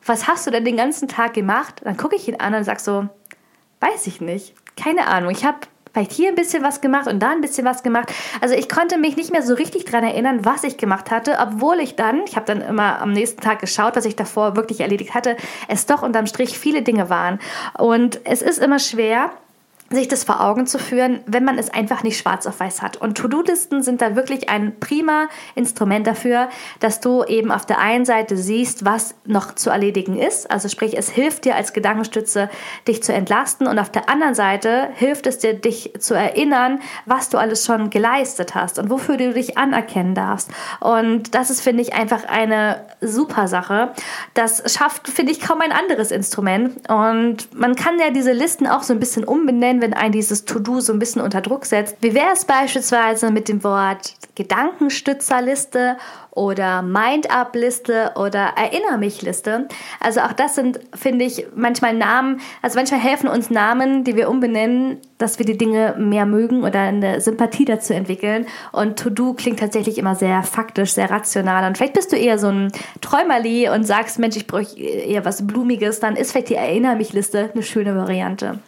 Was 0.06 0.28
hast 0.28 0.46
du 0.46 0.52
denn 0.52 0.66
den 0.66 0.78
ganzen 0.78 1.08
Tag 1.08 1.34
gemacht? 1.34 1.82
Dann 1.84 1.98
gucke 1.98 2.16
ich 2.16 2.28
ihn 2.28 2.40
an 2.40 2.54
und 2.54 2.64
sage 2.64 2.80
so, 2.80 3.10
weiß 3.80 4.06
ich 4.06 4.22
nicht. 4.22 4.54
Keine 4.78 5.08
Ahnung. 5.08 5.32
Ich 5.32 5.44
habe 5.44 5.58
vielleicht 5.92 6.12
hier 6.12 6.30
ein 6.30 6.36
bisschen 6.36 6.64
was 6.64 6.82
gemacht 6.82 7.08
und 7.08 7.20
da 7.20 7.32
ein 7.32 7.42
bisschen 7.42 7.66
was 7.66 7.84
gemacht. 7.84 8.12
Also 8.40 8.56
ich 8.56 8.70
konnte 8.70 8.98
mich 8.98 9.18
nicht 9.18 9.32
mehr 9.32 9.44
so 9.44 9.54
richtig 9.54 9.86
daran 9.86 10.04
erinnern, 10.04 10.46
was 10.46 10.64
ich 10.64 10.78
gemacht 10.78 11.12
hatte, 11.12 11.38
obwohl 11.40 11.80
ich 11.80 11.96
dann, 11.96 12.22
ich 12.26 12.36
habe 12.36 12.46
dann 12.46 12.62
immer 12.62 13.02
am 13.02 13.12
nächsten 13.12 13.42
Tag 13.42 13.60
geschaut, 13.60 13.96
was 13.96 14.06
ich 14.06 14.16
davor 14.16 14.56
wirklich 14.56 14.82
erledigt 14.82 15.14
hatte, 15.14 15.36
es 15.68 15.86
doch 15.86 16.02
unterm 16.02 16.28
Strich 16.28 16.58
viele 16.58 16.82
Dinge 16.82 17.10
waren. 17.10 17.40
Und 17.78 18.22
es 18.26 18.42
ist 18.42 18.60
immer 18.60 18.80
schwer, 18.80 19.32
sich 19.92 20.08
das 20.08 20.24
vor 20.24 20.42
Augen 20.42 20.68
zu 20.68 20.80
führen, 20.80 21.20
wenn 21.26 21.44
man 21.44 21.58
es 21.58 21.70
einfach 21.70 22.04
nicht 22.04 22.18
schwarz 22.18 22.48
auf 22.48 22.60
weiß 22.60 22.82
hat. 22.82 22.98
Und 22.98 23.18
To-Do-Listen 23.18 23.84
sind 23.84 24.02
da 24.02 24.16
wirklich 24.16 24.50
ein 24.50 24.80
prima 24.80 25.28
Instrument 25.56 26.08
dafür, 26.08 26.50
dass 26.80 27.00
du 27.00 27.24
eben 27.24 27.52
auf 27.52 27.66
der 27.66 27.80
einen 27.80 28.06
Seite 28.06 28.38
siehst, 28.38 28.86
was 28.86 29.16
noch 29.26 29.56
zu 29.56 29.70
erledigen 29.70 30.18
ist. 30.18 30.50
Also 30.50 30.70
sprich, 30.70 30.98
es 30.98 31.10
hilft 31.10 31.46
dir 31.46 31.56
als 31.56 31.74
Gedankenstütze, 31.74 32.50
dich 32.88 33.04
zu 33.04 33.14
entlasten. 33.14 33.68
Und 33.68 33.80
auf 33.80 33.90
der 33.90 34.10
anderen 34.10 34.36
Seite 34.36 34.90
hilft 34.94 35.28
es 35.28 35.40
dir, 35.40 35.54
dich 35.54 35.94
zu 36.00 36.14
erinnern, 36.14 36.80
was 37.06 37.30
du 37.30 37.38
alles 37.38 37.66
schon 37.66 37.90
geleistet 37.90 38.56
hast 38.56 38.80
und 38.80 38.90
wofür 38.90 39.18
du 39.18 39.34
dich 39.34 39.58
anerkennen 39.58 40.16
darfst. 40.16 40.50
Und 40.80 41.36
das 41.36 41.50
ist, 41.50 41.62
finde 41.62 41.82
ich, 41.82 41.94
einfach 41.94 42.26
eine 42.26 42.86
super 43.02 43.48
Sache. 43.48 43.92
Das 44.34 44.74
schafft, 44.74 45.10
finde 45.10 45.32
ich, 45.32 45.42
kaum 45.42 45.62
ein 45.62 45.72
anderes 45.72 46.12
Instrument. 46.12 46.90
Und 46.90 47.54
man 47.58 47.76
kann 47.76 48.00
ja 48.00 48.12
diese 48.12 48.32
Listen 48.32 48.68
auch 48.68 48.84
so 48.84 48.94
ein 48.94 49.00
bisschen 49.00 49.24
umbenennen 49.24 49.81
wenn 49.82 49.94
ein 49.94 50.12
dieses 50.12 50.46
To-Do 50.46 50.80
so 50.80 50.94
ein 50.94 51.00
bisschen 51.00 51.22
unter 51.22 51.42
Druck 51.42 51.66
setzt. 51.66 51.98
Wie 52.02 52.14
wäre 52.14 52.34
es 52.34 52.46
beispielsweise 52.46 53.32
mit 53.32 53.50
dem 53.50 53.64
Wort 53.64 54.16
Gedankenstützerliste 54.36 55.98
oder 56.32 56.82
Mind-Up-Liste 56.82 58.12
oder 58.16 58.54
Erinner 58.56 58.98
mich-Liste? 58.98 59.68
Also 60.00 60.22
auch 60.22 60.34
das 60.34 60.56
sind, 60.56 60.80
finde 60.94 61.26
ich, 61.26 61.48
manchmal 61.56 61.94
Namen, 61.94 62.40
also 62.62 62.78
manchmal 62.78 63.02
helfen 63.02 63.28
uns 63.28 63.50
Namen, 63.50 64.04
die 64.04 64.16
wir 64.16 64.30
umbenennen, 64.30 64.98
dass 65.18 65.38
wir 65.38 65.46
die 65.46 65.58
Dinge 65.58 65.96
mehr 65.98 66.26
mögen 66.26 66.64
oder 66.64 66.80
eine 66.80 67.22
Sympathie 67.22 67.66
dazu 67.66 67.94
entwickeln. 67.94 68.46
Und 68.72 68.98
To-Do 69.00 69.34
klingt 69.34 69.60
tatsächlich 69.60 69.98
immer 69.98 70.16
sehr 70.16 70.44
faktisch, 70.44 70.94
sehr 70.94 71.10
rational. 71.12 71.68
Und 71.68 71.78
vielleicht 71.78 71.94
bist 71.94 72.12
du 72.12 72.16
eher 72.16 72.40
so 72.40 72.48
ein 72.48 72.72
Träumerli 73.02 73.70
und 73.70 73.84
sagst, 73.84 74.20
Mensch, 74.20 74.38
ich 74.38 74.48
brauche 74.48 74.78
eher 74.78 75.26
was 75.26 75.46
Blumiges, 75.46 76.00
dann 76.00 76.16
ist 76.16 76.32
vielleicht 76.32 76.50
die 76.50 76.56
Erinner 76.56 76.96
mich-Liste 76.96 77.52
eine 77.54 77.64
schöne 77.64 77.96
Variante. 77.96 78.60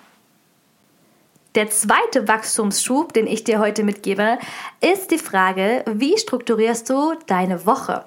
Der 1.56 1.70
zweite 1.70 2.28
Wachstumsschub, 2.28 3.14
den 3.14 3.28
ich 3.28 3.44
dir 3.44 3.60
heute 3.60 3.84
mitgebe, 3.84 4.40
ist 4.82 5.12
die 5.12 5.20
Frage, 5.20 5.86
wie 5.88 6.18
strukturierst 6.18 6.90
du 6.90 7.14
deine 7.28 7.68
Woche? 7.68 8.06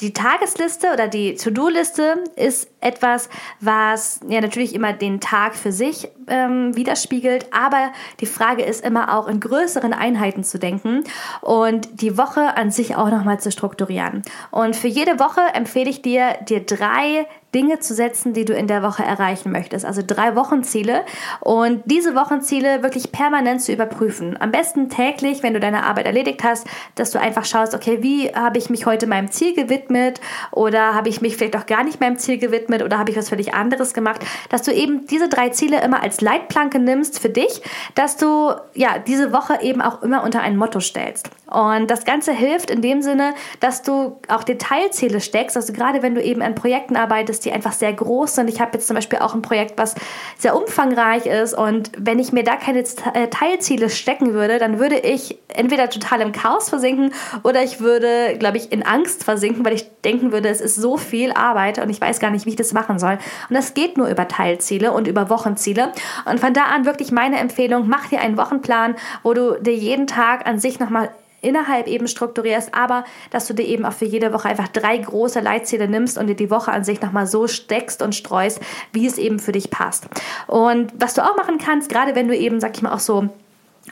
Die 0.00 0.12
Tagesliste 0.12 0.92
oder 0.92 1.08
die 1.08 1.34
To-Do-Liste 1.34 2.24
ist 2.36 2.70
etwas, 2.80 3.28
was 3.60 4.20
ja 4.28 4.40
natürlich 4.40 4.74
immer 4.74 4.92
den 4.92 5.20
Tag 5.20 5.54
für 5.54 5.72
sich 5.72 6.08
ähm, 6.28 6.76
widerspiegelt, 6.76 7.46
aber 7.52 7.92
die 8.20 8.26
Frage 8.26 8.62
ist 8.62 8.84
immer 8.84 9.16
auch 9.18 9.28
in 9.28 9.40
größeren 9.40 9.92
Einheiten 9.92 10.44
zu 10.44 10.58
denken 10.58 11.04
und 11.40 12.02
die 12.02 12.16
Woche 12.16 12.56
an 12.56 12.70
sich 12.70 12.96
auch 12.96 13.10
nochmal 13.10 13.40
zu 13.40 13.50
strukturieren. 13.50 14.22
Und 14.50 14.76
für 14.76 14.88
jede 14.88 15.18
Woche 15.18 15.40
empfehle 15.54 15.90
ich 15.90 16.02
dir, 16.02 16.36
dir 16.48 16.64
drei 16.64 17.26
Dinge 17.54 17.78
zu 17.78 17.94
setzen, 17.94 18.34
die 18.34 18.44
du 18.44 18.52
in 18.52 18.66
der 18.66 18.82
Woche 18.82 19.02
erreichen 19.02 19.50
möchtest. 19.50 19.86
Also 19.86 20.02
drei 20.06 20.36
Wochenziele 20.36 21.04
und 21.40 21.82
diese 21.86 22.14
Wochenziele 22.14 22.82
wirklich 22.82 23.10
permanent 23.10 23.62
zu 23.62 23.72
überprüfen. 23.72 24.36
Am 24.38 24.50
besten 24.50 24.90
täglich, 24.90 25.42
wenn 25.42 25.54
du 25.54 25.60
deine 25.60 25.84
Arbeit 25.84 26.04
erledigt 26.04 26.44
hast, 26.44 26.66
dass 26.94 27.10
du 27.10 27.18
einfach 27.18 27.46
schaust, 27.46 27.74
okay, 27.74 28.02
wie 28.02 28.28
habe 28.28 28.58
ich 28.58 28.68
mich 28.68 28.84
heute 28.84 29.06
meinem 29.06 29.30
Ziel 29.30 29.54
gewidmet 29.54 30.20
oder 30.50 30.94
habe 30.94 31.08
ich 31.08 31.22
mich 31.22 31.36
vielleicht 31.36 31.56
auch 31.56 31.64
gar 31.64 31.84
nicht 31.84 32.00
meinem 32.00 32.18
Ziel 32.18 32.36
gewidmet 32.36 32.82
oder 32.82 32.98
habe 32.98 33.10
ich 33.10 33.16
was 33.16 33.30
völlig 33.30 33.54
anderes 33.54 33.94
gemacht, 33.94 34.20
dass 34.50 34.62
du 34.62 34.72
eben 34.72 35.06
diese 35.06 35.30
drei 35.30 35.48
Ziele 35.48 35.80
immer 35.82 36.02
als 36.02 36.20
Leitplanke 36.20 36.78
nimmst 36.78 37.18
für 37.18 37.30
dich, 37.30 37.62
dass 37.94 38.18
du 38.18 38.52
ja 38.74 38.98
diese 38.98 39.32
Woche 39.32 39.60
eben 39.62 39.80
auch 39.80 40.02
immer 40.02 40.22
unter 40.22 40.42
ein 40.42 40.56
Motto 40.56 40.80
stellst. 40.80 41.30
Und 41.50 41.90
das 41.90 42.04
Ganze 42.04 42.32
hilft 42.32 42.70
in 42.70 42.82
dem 42.82 43.00
Sinne, 43.00 43.32
dass 43.60 43.80
du 43.80 44.18
auch 44.28 44.44
Detailziele 44.44 45.22
steckst, 45.22 45.56
also 45.56 45.72
gerade 45.72 46.02
wenn 46.02 46.14
du 46.14 46.22
eben 46.22 46.42
an 46.42 46.54
Projekten 46.54 46.94
arbeitest, 46.94 47.37
ist, 47.38 47.44
die 47.44 47.52
einfach 47.52 47.72
sehr 47.72 47.92
groß 47.92 48.34
sind. 48.34 48.50
Ich 48.50 48.60
habe 48.60 48.72
jetzt 48.74 48.86
zum 48.86 48.94
Beispiel 48.94 49.20
auch 49.20 49.34
ein 49.34 49.42
Projekt, 49.42 49.78
was 49.78 49.94
sehr 50.36 50.56
umfangreich 50.56 51.26
ist 51.26 51.54
und 51.54 51.90
wenn 51.96 52.18
ich 52.18 52.32
mir 52.32 52.44
da 52.44 52.56
keine 52.56 52.80
äh, 52.80 53.28
Teilziele 53.28 53.90
stecken 53.90 54.34
würde, 54.34 54.58
dann 54.58 54.78
würde 54.78 54.98
ich 54.98 55.38
entweder 55.48 55.88
total 55.88 56.20
im 56.20 56.32
Chaos 56.32 56.68
versinken 56.68 57.12
oder 57.42 57.62
ich 57.62 57.80
würde, 57.80 58.36
glaube 58.38 58.56
ich, 58.56 58.72
in 58.72 58.84
Angst 58.84 59.24
versinken, 59.24 59.64
weil 59.64 59.74
ich 59.74 59.86
denken 60.04 60.32
würde, 60.32 60.48
es 60.48 60.60
ist 60.60 60.76
so 60.76 60.96
viel 60.96 61.32
Arbeit 61.32 61.78
und 61.78 61.90
ich 61.90 62.00
weiß 62.00 62.20
gar 62.20 62.30
nicht, 62.30 62.46
wie 62.46 62.50
ich 62.50 62.56
das 62.56 62.72
machen 62.72 62.98
soll. 62.98 63.18
Und 63.48 63.54
das 63.54 63.74
geht 63.74 63.96
nur 63.96 64.08
über 64.08 64.28
Teilziele 64.28 64.92
und 64.92 65.06
über 65.08 65.30
Wochenziele. 65.30 65.92
Und 66.24 66.40
von 66.40 66.52
da 66.52 66.64
an 66.64 66.84
wirklich 66.84 67.12
meine 67.12 67.38
Empfehlung, 67.38 67.88
mach 67.88 68.08
dir 68.08 68.20
einen 68.20 68.36
Wochenplan, 68.36 68.96
wo 69.22 69.34
du 69.34 69.60
dir 69.60 69.74
jeden 69.74 70.06
Tag 70.06 70.46
an 70.46 70.58
sich 70.58 70.80
nochmal 70.80 71.10
innerhalb 71.40 71.86
eben 71.86 72.08
strukturierst, 72.08 72.74
aber 72.74 73.04
dass 73.30 73.46
du 73.46 73.54
dir 73.54 73.66
eben 73.66 73.84
auch 73.84 73.92
für 73.92 74.04
jede 74.04 74.32
Woche 74.32 74.48
einfach 74.48 74.68
drei 74.68 74.96
große 74.98 75.40
Leitziele 75.40 75.88
nimmst 75.88 76.18
und 76.18 76.26
dir 76.26 76.36
die 76.36 76.50
Woche 76.50 76.72
an 76.72 76.84
sich 76.84 77.00
nochmal 77.00 77.26
so 77.26 77.46
steckst 77.46 78.02
und 78.02 78.14
streust, 78.14 78.60
wie 78.92 79.06
es 79.06 79.18
eben 79.18 79.38
für 79.38 79.52
dich 79.52 79.70
passt. 79.70 80.08
Und 80.46 80.92
was 80.98 81.14
du 81.14 81.22
auch 81.22 81.36
machen 81.36 81.58
kannst, 81.58 81.88
gerade 81.88 82.14
wenn 82.14 82.28
du 82.28 82.36
eben, 82.36 82.60
sag 82.60 82.76
ich 82.76 82.82
mal, 82.82 82.92
auch 82.92 83.00
so 83.00 83.28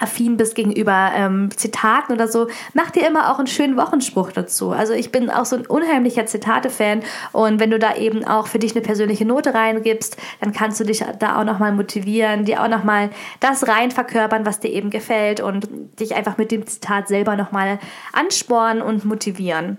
affin 0.00 0.36
bist 0.36 0.54
gegenüber 0.54 1.12
ähm, 1.14 1.50
Zitaten 1.56 2.12
oder 2.12 2.28
so, 2.28 2.48
mach 2.74 2.90
dir 2.90 3.06
immer 3.06 3.30
auch 3.30 3.38
einen 3.38 3.46
schönen 3.46 3.76
Wochenspruch 3.76 4.32
dazu. 4.32 4.70
Also 4.70 4.92
ich 4.92 5.12
bin 5.12 5.30
auch 5.30 5.44
so 5.44 5.56
ein 5.56 5.66
unheimlicher 5.66 6.26
Zitate-Fan 6.26 7.02
und 7.32 7.60
wenn 7.60 7.70
du 7.70 7.78
da 7.78 7.96
eben 7.96 8.24
auch 8.24 8.46
für 8.46 8.58
dich 8.58 8.74
eine 8.74 8.82
persönliche 8.82 9.24
Note 9.24 9.54
reingibst, 9.54 10.16
dann 10.40 10.52
kannst 10.52 10.80
du 10.80 10.84
dich 10.84 11.04
da 11.18 11.40
auch 11.40 11.44
nochmal 11.44 11.72
motivieren, 11.72 12.44
dir 12.44 12.62
auch 12.62 12.68
nochmal 12.68 13.10
das 13.40 13.68
rein 13.68 13.90
verkörpern, 13.90 14.46
was 14.46 14.60
dir 14.60 14.70
eben 14.70 14.90
gefällt 14.90 15.40
und 15.40 15.68
dich 16.00 16.14
einfach 16.14 16.38
mit 16.38 16.50
dem 16.50 16.66
Zitat 16.66 17.08
selber 17.08 17.36
nochmal 17.36 17.78
anspornen 18.12 18.82
und 18.82 19.04
motivieren. 19.04 19.78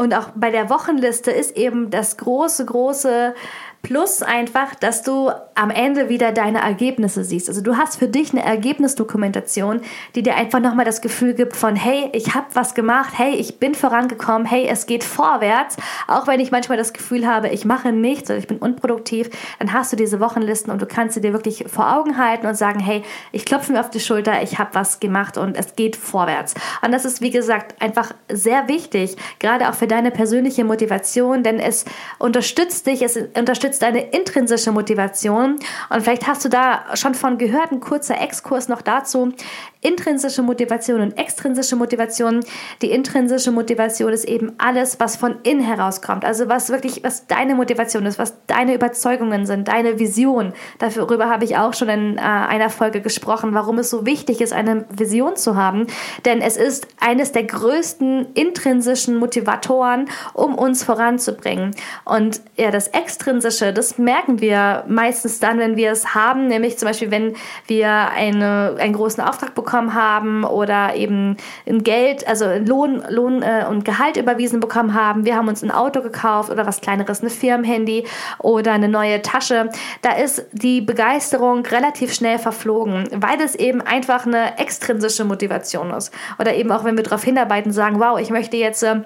Und 0.00 0.14
auch 0.14 0.28
bei 0.36 0.52
der 0.52 0.70
Wochenliste 0.70 1.32
ist 1.32 1.56
eben 1.56 1.90
das 1.90 2.18
große, 2.18 2.64
große 2.64 3.34
Plus 3.82 4.22
einfach, 4.22 4.74
dass 4.74 5.02
du 5.02 5.30
am 5.54 5.70
Ende 5.70 6.08
wieder 6.08 6.32
deine 6.32 6.60
Ergebnisse 6.60 7.24
siehst. 7.24 7.48
Also 7.48 7.60
du 7.60 7.76
hast 7.76 7.96
für 7.98 8.08
dich 8.08 8.32
eine 8.32 8.44
Ergebnisdokumentation, 8.44 9.80
die 10.14 10.22
dir 10.22 10.34
einfach 10.34 10.60
nochmal 10.60 10.84
das 10.84 11.00
Gefühl 11.00 11.34
gibt 11.34 11.56
von, 11.56 11.76
hey, 11.76 12.10
ich 12.12 12.34
habe 12.34 12.46
was 12.54 12.74
gemacht, 12.74 13.14
hey, 13.16 13.34
ich 13.34 13.58
bin 13.58 13.74
vorangekommen, 13.74 14.46
hey, 14.46 14.66
es 14.68 14.86
geht 14.86 15.04
vorwärts. 15.04 15.76
Auch 16.08 16.26
wenn 16.26 16.40
ich 16.40 16.50
manchmal 16.50 16.76
das 16.76 16.92
Gefühl 16.92 17.26
habe, 17.26 17.48
ich 17.48 17.64
mache 17.64 17.92
nichts 17.92 18.28
oder 18.30 18.38
ich 18.38 18.48
bin 18.48 18.58
unproduktiv, 18.58 19.30
dann 19.58 19.72
hast 19.72 19.92
du 19.92 19.96
diese 19.96 20.20
Wochenlisten 20.20 20.72
und 20.72 20.82
du 20.82 20.86
kannst 20.86 21.14
sie 21.14 21.20
dir 21.20 21.32
wirklich 21.32 21.64
vor 21.68 21.92
Augen 21.92 22.18
halten 22.18 22.46
und 22.46 22.56
sagen, 22.56 22.80
hey, 22.80 23.02
ich 23.32 23.44
klopfe 23.44 23.72
mir 23.72 23.80
auf 23.80 23.90
die 23.90 24.00
Schulter, 24.00 24.42
ich 24.42 24.58
habe 24.58 24.70
was 24.74 25.00
gemacht 25.00 25.38
und 25.38 25.56
es 25.56 25.76
geht 25.76 25.96
vorwärts. 25.96 26.54
Und 26.82 26.92
das 26.92 27.04
ist, 27.04 27.20
wie 27.20 27.30
gesagt, 27.30 27.80
einfach 27.80 28.12
sehr 28.28 28.68
wichtig, 28.68 29.16
gerade 29.38 29.68
auch 29.68 29.74
für 29.74 29.86
deine 29.86 30.10
persönliche 30.10 30.64
Motivation, 30.64 31.42
denn 31.42 31.58
es 31.60 31.84
unterstützt 32.18 32.86
dich, 32.86 33.02
es 33.02 33.16
unterstützt 33.16 33.67
unterstützt 33.68 33.82
deine 33.82 34.00
intrinsische 34.10 34.72
Motivation. 34.72 35.58
Und 35.90 36.02
vielleicht 36.02 36.26
hast 36.26 36.44
du 36.44 36.48
da 36.48 36.84
schon 36.94 37.14
von 37.14 37.38
gehört, 37.38 37.72
ein 37.72 37.80
kurzer 37.80 38.20
Exkurs 38.20 38.68
noch 38.68 38.82
dazu. 38.82 39.32
Intrinsische 39.80 40.42
Motivation 40.42 41.00
und 41.00 41.16
extrinsische 41.16 41.76
Motivation. 41.76 42.40
Die 42.82 42.90
intrinsische 42.90 43.52
Motivation 43.52 44.12
ist 44.12 44.24
eben 44.24 44.52
alles, 44.58 44.98
was 44.98 45.16
von 45.16 45.36
innen 45.44 45.62
herauskommt. 45.62 46.24
Also 46.24 46.48
was 46.48 46.68
wirklich, 46.70 47.04
was 47.04 47.28
deine 47.28 47.54
Motivation 47.54 48.04
ist, 48.04 48.18
was 48.18 48.34
deine 48.46 48.74
Überzeugungen 48.74 49.46
sind, 49.46 49.68
deine 49.68 49.98
Vision. 50.00 50.52
Darüber 50.78 51.30
habe 51.30 51.44
ich 51.44 51.56
auch 51.56 51.74
schon 51.74 51.88
in 51.88 52.16
äh, 52.16 52.20
einer 52.20 52.70
Folge 52.70 53.00
gesprochen, 53.00 53.54
warum 53.54 53.78
es 53.78 53.88
so 53.88 54.04
wichtig 54.04 54.40
ist, 54.40 54.52
eine 54.52 54.84
Vision 54.90 55.36
zu 55.36 55.54
haben. 55.54 55.86
Denn 56.24 56.40
es 56.40 56.56
ist 56.56 56.88
eines 56.98 57.30
der 57.30 57.44
größten 57.44 58.34
intrinsischen 58.34 59.16
Motivatoren, 59.16 60.08
um 60.34 60.56
uns 60.56 60.82
voranzubringen. 60.82 61.74
Und 62.04 62.40
ja, 62.56 62.72
das 62.72 62.88
extrinsische 62.88 63.72
das 63.72 63.96
merken 63.96 64.40
wir 64.40 64.84
meistens 64.88 65.38
dann, 65.38 65.58
wenn 65.58 65.76
wir 65.76 65.92
es 65.92 66.14
haben, 66.14 66.48
nämlich 66.48 66.78
zum 66.78 66.88
Beispiel, 66.88 67.10
wenn 67.10 67.36
wir 67.66 68.10
eine, 68.10 68.76
einen 68.78 68.92
großen 68.92 69.22
Auftrag 69.22 69.54
bekommen 69.54 69.67
haben 69.72 70.44
oder 70.44 70.94
eben 70.94 71.36
ein 71.66 71.82
Geld, 71.82 72.26
also 72.26 72.46
Lohn, 72.64 73.02
Lohn 73.08 73.42
äh, 73.42 73.64
und 73.68 73.84
Gehalt 73.84 74.16
überwiesen 74.16 74.60
bekommen 74.60 74.94
haben. 74.94 75.24
Wir 75.24 75.36
haben 75.36 75.48
uns 75.48 75.62
ein 75.62 75.70
Auto 75.70 76.02
gekauft 76.02 76.50
oder 76.50 76.66
was 76.66 76.80
kleineres, 76.80 77.20
eine 77.20 77.30
Firmenhandy 77.30 78.06
oder 78.38 78.72
eine 78.72 78.88
neue 78.88 79.22
Tasche. 79.22 79.70
Da 80.02 80.12
ist 80.12 80.46
die 80.52 80.80
Begeisterung 80.80 81.64
relativ 81.66 82.12
schnell 82.12 82.38
verflogen, 82.38 83.08
weil 83.12 83.40
es 83.40 83.54
eben 83.54 83.80
einfach 83.80 84.26
eine 84.26 84.58
extrinsische 84.58 85.24
Motivation 85.24 85.90
ist. 85.90 86.12
Oder 86.38 86.54
eben 86.54 86.70
auch, 86.72 86.84
wenn 86.84 86.96
wir 86.96 87.04
darauf 87.04 87.24
hinarbeiten, 87.24 87.72
sagen, 87.72 88.00
wow, 88.00 88.18
ich 88.18 88.30
möchte 88.30 88.56
jetzt 88.56 88.82
äh, 88.82 89.02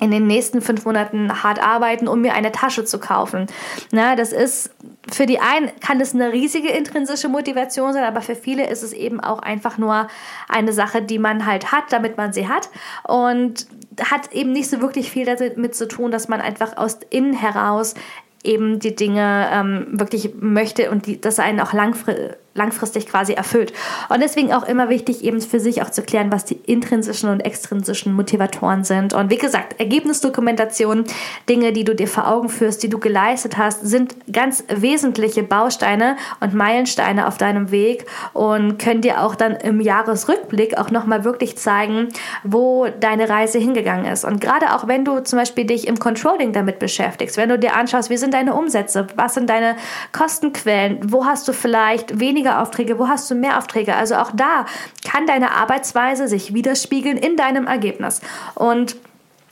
in 0.00 0.10
den 0.10 0.26
nächsten 0.26 0.60
fünf 0.60 0.84
Monaten 0.84 1.42
hart 1.42 1.62
arbeiten, 1.62 2.08
um 2.08 2.20
mir 2.20 2.34
eine 2.34 2.52
Tasche 2.52 2.84
zu 2.84 2.98
kaufen. 2.98 3.46
Na, 3.92 4.16
das 4.16 4.32
ist 4.32 4.70
für 5.10 5.26
die 5.26 5.38
einen 5.38 5.70
kann 5.80 6.00
es 6.00 6.14
eine 6.14 6.32
riesige 6.32 6.68
intrinsische 6.68 7.28
Motivation 7.28 7.92
sein, 7.92 8.04
aber 8.04 8.20
für 8.20 8.34
viele 8.34 8.68
ist 8.68 8.82
es 8.82 8.92
eben 8.92 9.20
auch 9.20 9.40
einfach 9.40 9.78
nur 9.78 10.08
eine 10.48 10.72
Sache, 10.72 11.02
die 11.02 11.18
man 11.18 11.46
halt 11.46 11.72
hat, 11.72 11.84
damit 11.90 12.16
man 12.16 12.32
sie 12.32 12.48
hat 12.48 12.70
und 13.04 13.66
hat 14.10 14.32
eben 14.32 14.52
nicht 14.52 14.68
so 14.68 14.80
wirklich 14.80 15.10
viel 15.10 15.26
damit 15.26 15.74
zu 15.74 15.86
tun, 15.86 16.10
dass 16.10 16.28
man 16.28 16.40
einfach 16.40 16.76
aus 16.76 16.98
innen 17.10 17.34
heraus 17.34 17.94
eben 18.42 18.78
die 18.78 18.94
Dinge 18.94 19.48
ähm, 19.52 19.86
wirklich 19.92 20.34
möchte 20.40 20.90
und 20.90 21.06
die, 21.06 21.20
dass 21.20 21.38
einen 21.38 21.60
auch 21.60 21.72
langfristig 21.72 22.43
langfristig 22.54 23.06
quasi 23.06 23.32
erfüllt. 23.32 23.72
Und 24.08 24.22
deswegen 24.22 24.52
auch 24.52 24.62
immer 24.62 24.88
wichtig, 24.88 25.24
eben 25.24 25.40
für 25.40 25.60
sich 25.60 25.82
auch 25.82 25.90
zu 25.90 26.02
klären, 26.02 26.30
was 26.30 26.44
die 26.44 26.54
intrinsischen 26.54 27.28
und 27.28 27.40
extrinsischen 27.40 28.12
Motivatoren 28.12 28.84
sind. 28.84 29.12
Und 29.12 29.30
wie 29.30 29.38
gesagt, 29.38 29.80
Ergebnisdokumentation, 29.80 31.04
Dinge, 31.48 31.72
die 31.72 31.84
du 31.84 31.94
dir 31.94 32.06
vor 32.06 32.28
Augen 32.28 32.48
führst, 32.48 32.82
die 32.82 32.88
du 32.88 32.98
geleistet 32.98 33.58
hast, 33.58 33.84
sind 33.86 34.14
ganz 34.32 34.64
wesentliche 34.68 35.42
Bausteine 35.42 36.16
und 36.40 36.54
Meilensteine 36.54 37.26
auf 37.26 37.38
deinem 37.38 37.70
Weg 37.72 38.06
und 38.32 38.78
können 38.78 39.00
dir 39.00 39.22
auch 39.22 39.34
dann 39.34 39.56
im 39.56 39.80
Jahresrückblick 39.80 40.78
auch 40.78 40.90
nochmal 40.90 41.24
wirklich 41.24 41.56
zeigen, 41.58 42.08
wo 42.44 42.86
deine 43.00 43.28
Reise 43.28 43.58
hingegangen 43.58 44.06
ist. 44.06 44.24
Und 44.24 44.40
gerade 44.40 44.74
auch 44.74 44.86
wenn 44.86 45.04
du 45.04 45.20
zum 45.20 45.40
Beispiel 45.40 45.64
dich 45.64 45.88
im 45.88 45.98
Controlling 45.98 46.52
damit 46.52 46.78
beschäftigst, 46.78 47.36
wenn 47.36 47.48
du 47.48 47.58
dir 47.58 47.74
anschaust, 47.74 48.10
wie 48.10 48.16
sind 48.16 48.32
deine 48.32 48.54
Umsätze, 48.54 49.08
was 49.16 49.34
sind 49.34 49.50
deine 49.50 49.76
Kostenquellen, 50.12 51.00
wo 51.10 51.24
hast 51.24 51.48
du 51.48 51.52
vielleicht 51.52 52.20
weniger 52.20 52.43
weniger 52.44 52.60
Aufträge, 52.60 52.98
wo 52.98 53.08
hast 53.08 53.30
du 53.30 53.34
mehr 53.34 53.58
Aufträge. 53.58 53.94
Also 53.94 54.16
auch 54.16 54.30
da 54.32 54.66
kann 55.04 55.26
deine 55.26 55.52
Arbeitsweise 55.52 56.28
sich 56.28 56.52
widerspiegeln 56.54 57.16
in 57.16 57.36
deinem 57.36 57.66
Ergebnis. 57.66 58.20
Und 58.54 58.96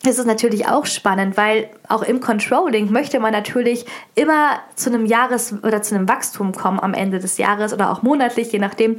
es 0.04 0.18
ist 0.18 0.26
natürlich 0.26 0.66
auch 0.66 0.84
spannend, 0.86 1.36
weil 1.36 1.68
auch 1.88 2.02
im 2.02 2.20
Controlling 2.20 2.90
möchte 2.90 3.20
man 3.20 3.32
natürlich 3.32 3.86
immer 4.16 4.58
zu 4.74 4.90
einem 4.90 5.06
Jahres- 5.06 5.54
oder 5.62 5.80
zu 5.82 5.94
einem 5.94 6.08
Wachstum 6.08 6.52
kommen 6.52 6.80
am 6.80 6.92
Ende 6.92 7.20
des 7.20 7.38
Jahres 7.38 7.72
oder 7.72 7.90
auch 7.90 8.02
monatlich, 8.02 8.50
je 8.50 8.58
nachdem. 8.58 8.96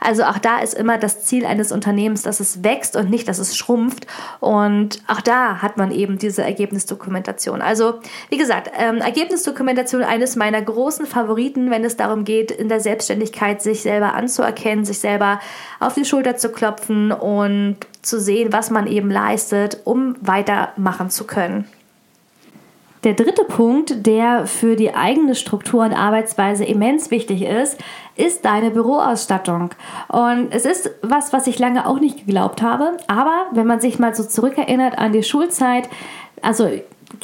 Also 0.00 0.24
auch 0.24 0.38
da 0.38 0.60
ist 0.60 0.72
immer 0.72 0.96
das 0.96 1.24
Ziel 1.24 1.44
eines 1.44 1.72
Unternehmens, 1.72 2.22
dass 2.22 2.40
es 2.40 2.64
wächst 2.64 2.96
und 2.96 3.10
nicht, 3.10 3.28
dass 3.28 3.38
es 3.38 3.56
schrumpft. 3.56 4.06
Und 4.40 5.02
auch 5.08 5.20
da 5.20 5.60
hat 5.60 5.76
man 5.76 5.90
eben 5.90 6.18
diese 6.18 6.42
Ergebnisdokumentation. 6.42 7.60
Also 7.60 8.00
wie 8.30 8.38
gesagt, 8.38 8.70
ähm, 8.78 8.98
Ergebnisdokumentation 8.98 10.02
eines 10.02 10.36
meiner 10.36 10.62
großen 10.62 11.04
Favoriten, 11.04 11.70
wenn 11.70 11.84
es 11.84 11.96
darum 11.96 12.24
geht, 12.24 12.50
in 12.50 12.68
der 12.70 12.80
Selbstständigkeit 12.80 13.60
sich 13.60 13.82
selber 13.82 14.14
anzuerkennen, 14.14 14.86
sich 14.86 15.00
selber 15.00 15.38
auf 15.80 15.94
die 15.94 16.06
Schulter 16.06 16.36
zu 16.36 16.50
klopfen 16.50 17.12
und 17.12 17.76
zu 18.06 18.20
sehen, 18.20 18.52
was 18.52 18.70
man 18.70 18.86
eben 18.86 19.10
leistet, 19.10 19.80
um 19.84 20.16
weitermachen 20.20 21.10
zu 21.10 21.26
können. 21.26 21.66
Der 23.04 23.14
dritte 23.14 23.44
Punkt, 23.44 24.06
der 24.06 24.46
für 24.46 24.74
die 24.74 24.94
eigene 24.94 25.36
Struktur 25.36 25.84
und 25.84 25.92
Arbeitsweise 25.92 26.64
immens 26.64 27.12
wichtig 27.12 27.42
ist, 27.42 27.78
ist 28.16 28.44
deine 28.44 28.72
Büroausstattung. 28.72 29.70
Und 30.08 30.48
es 30.50 30.64
ist 30.64 30.90
was, 31.02 31.32
was 31.32 31.46
ich 31.46 31.58
lange 31.60 31.86
auch 31.86 32.00
nicht 32.00 32.26
geglaubt 32.26 32.62
habe. 32.62 32.96
Aber 33.06 33.46
wenn 33.52 33.66
man 33.66 33.80
sich 33.80 34.00
mal 34.00 34.14
so 34.14 34.24
zurückerinnert 34.24 34.98
an 34.98 35.12
die 35.12 35.22
Schulzeit, 35.22 35.88
also 36.42 36.68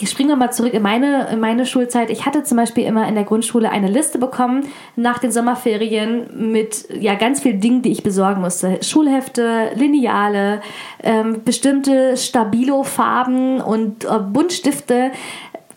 springen 0.05 0.31
wir 0.31 0.37
mal 0.37 0.53
zurück 0.53 0.75
in 0.75 0.83
meine, 0.83 1.29
in 1.31 1.41
meine 1.41 1.67
Schulzeit. 1.67 2.11
Ich 2.11 2.25
hatte 2.27 2.43
zum 2.45 2.57
Beispiel 2.57 2.85
immer 2.85 3.07
in 3.09 3.15
der 3.15 3.25
Grundschule 3.25 3.71
eine 3.71 3.89
Liste 3.89 4.19
bekommen 4.19 4.67
nach 4.97 5.19
den 5.19 5.33
Sommerferien 5.33 6.51
mit 6.53 6.89
ja, 7.01 7.15
ganz 7.15 7.41
vielen 7.41 7.61
Dingen, 7.61 7.83
die 7.83 7.93
ich 7.93 8.03
besorgen 8.03 8.41
musste. 8.41 8.83
Schulhefte, 8.83 9.71
Lineale, 9.75 10.63
ähm, 11.03 11.43
bestimmte 11.45 12.17
Stabilo-Farben 12.17 13.61
und 13.61 14.05
äh, 14.05 14.19
Buntstifte. 14.19 15.13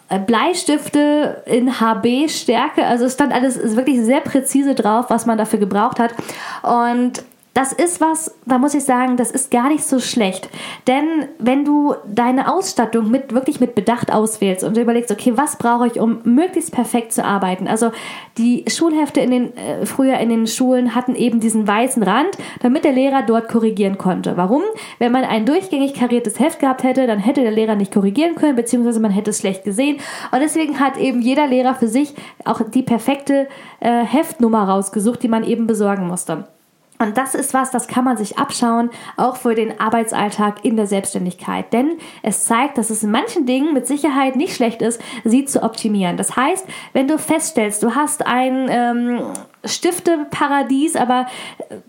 Äh, 0.07 0.19
Bleistifte 0.19 1.43
in 1.47 1.79
HB-Stärke, 1.79 2.85
also 2.85 3.05
es 3.05 3.13
stand 3.13 3.33
alles 3.33 3.75
wirklich 3.75 4.00
sehr 4.01 4.21
präzise 4.21 4.75
drauf, 4.75 5.05
was 5.09 5.25
man 5.25 5.38
dafür 5.38 5.57
gebraucht 5.57 6.00
hat. 6.00 6.13
Und 6.62 7.24
das 7.55 7.71
ist 7.71 8.01
was, 8.01 8.35
da 8.45 8.57
muss 8.57 8.74
ich 8.74 8.83
sagen, 8.83 9.15
das 9.15 9.31
ist 9.31 9.50
gar 9.50 9.69
nicht 9.69 9.85
so 9.85 10.00
schlecht. 10.00 10.50
Denn 10.88 11.05
wenn 11.39 11.63
du 11.63 11.95
deine 12.05 12.53
Ausstattung 12.53 13.09
mit, 13.09 13.33
wirklich 13.33 13.62
mit 13.62 13.75
Bedacht 13.75 14.12
auswählst 14.12 14.65
und 14.65 14.75
du 14.75 14.81
überlegst, 14.81 15.09
okay, 15.09 15.38
was 15.38 15.57
brauche 15.57 15.88
ich, 15.88 15.97
um 15.97 16.19
möglichst 16.25 16.74
perfekt 16.74 17.13
zu 17.13 17.24
arbeiten? 17.24 17.69
Also 17.69 17.93
die 18.38 18.65
Schulhefte 18.67 19.21
in 19.21 19.31
den, 19.31 19.55
äh, 19.55 19.85
früher 19.85 20.17
in 20.17 20.27
den 20.27 20.47
Schulen 20.47 20.95
hatten 20.95 21.15
eben 21.15 21.39
diesen 21.39 21.65
weißen 21.65 22.03
Rand, 22.03 22.38
damit 22.59 22.83
der 22.83 22.91
Lehrer 22.91 23.21
dort 23.21 23.47
korrigieren 23.47 23.97
konnte. 23.97 24.35
Warum? 24.35 24.63
Wenn 25.00 25.13
man 25.13 25.24
ein 25.24 25.45
durchgängig 25.45 25.93
kariertes 25.93 26.38
Heft 26.41 26.59
gehabt 26.59 26.83
hätte, 26.83 27.07
dann 27.07 27.19
hätte 27.19 27.41
der 27.41 27.51
Lehrer 27.51 27.75
nicht 27.75 27.93
korrigieren 27.93 28.35
können, 28.35 28.57
beziehungsweise 28.57 29.00
man 29.00 29.12
hätte 29.12 29.29
es 29.29 29.39
schlecht 29.39 29.63
gesehen. 29.63 30.01
Und 30.33 30.41
deswegen 30.41 30.81
hat 30.81 30.97
eben 30.97 31.21
jeder 31.21 31.47
Lehrer 31.47 31.74
für 31.74 31.88
sich 31.88 32.15
auch 32.43 32.59
die 32.69 32.83
perfekte 32.83 33.47
äh, 33.79 34.03
Heftnummer 34.03 34.67
rausgesucht, 34.67 35.24
die 35.24 35.29
man 35.29 35.45
eben 35.45 35.67
besorgen 35.67 36.05
musste. 36.05 36.50
Und 36.97 37.17
das 37.17 37.35
ist 37.35 37.53
was, 37.53 37.71
das 37.71 37.87
kann 37.87 38.05
man 38.05 38.17
sich 38.17 38.37
abschauen, 38.37 38.89
auch 39.17 39.35
für 39.35 39.53
den 39.53 39.79
Arbeitsalltag 39.79 40.63
in 40.63 40.77
der 40.77 40.87
Selbstständigkeit. 40.87 41.73
Denn 41.73 41.97
es 42.23 42.45
zeigt, 42.45 42.77
dass 42.77 42.89
es 42.89 43.03
in 43.03 43.11
manchen 43.11 43.45
Dingen 43.45 43.73
mit 43.73 43.85
Sicherheit 43.85 44.35
nicht 44.35 44.55
schlecht 44.55 44.81
ist, 44.81 45.01
sie 45.23 45.45
zu 45.45 45.63
optimieren. 45.63 46.17
Das 46.17 46.35
heißt, 46.35 46.65
wenn 46.93 47.07
du 47.07 47.17
feststellst, 47.17 47.83
du 47.83 47.95
hast 47.95 48.25
ein 48.25 48.67
ähm, 48.69 49.21
Stifteparadies, 49.65 50.95
aber 50.95 51.27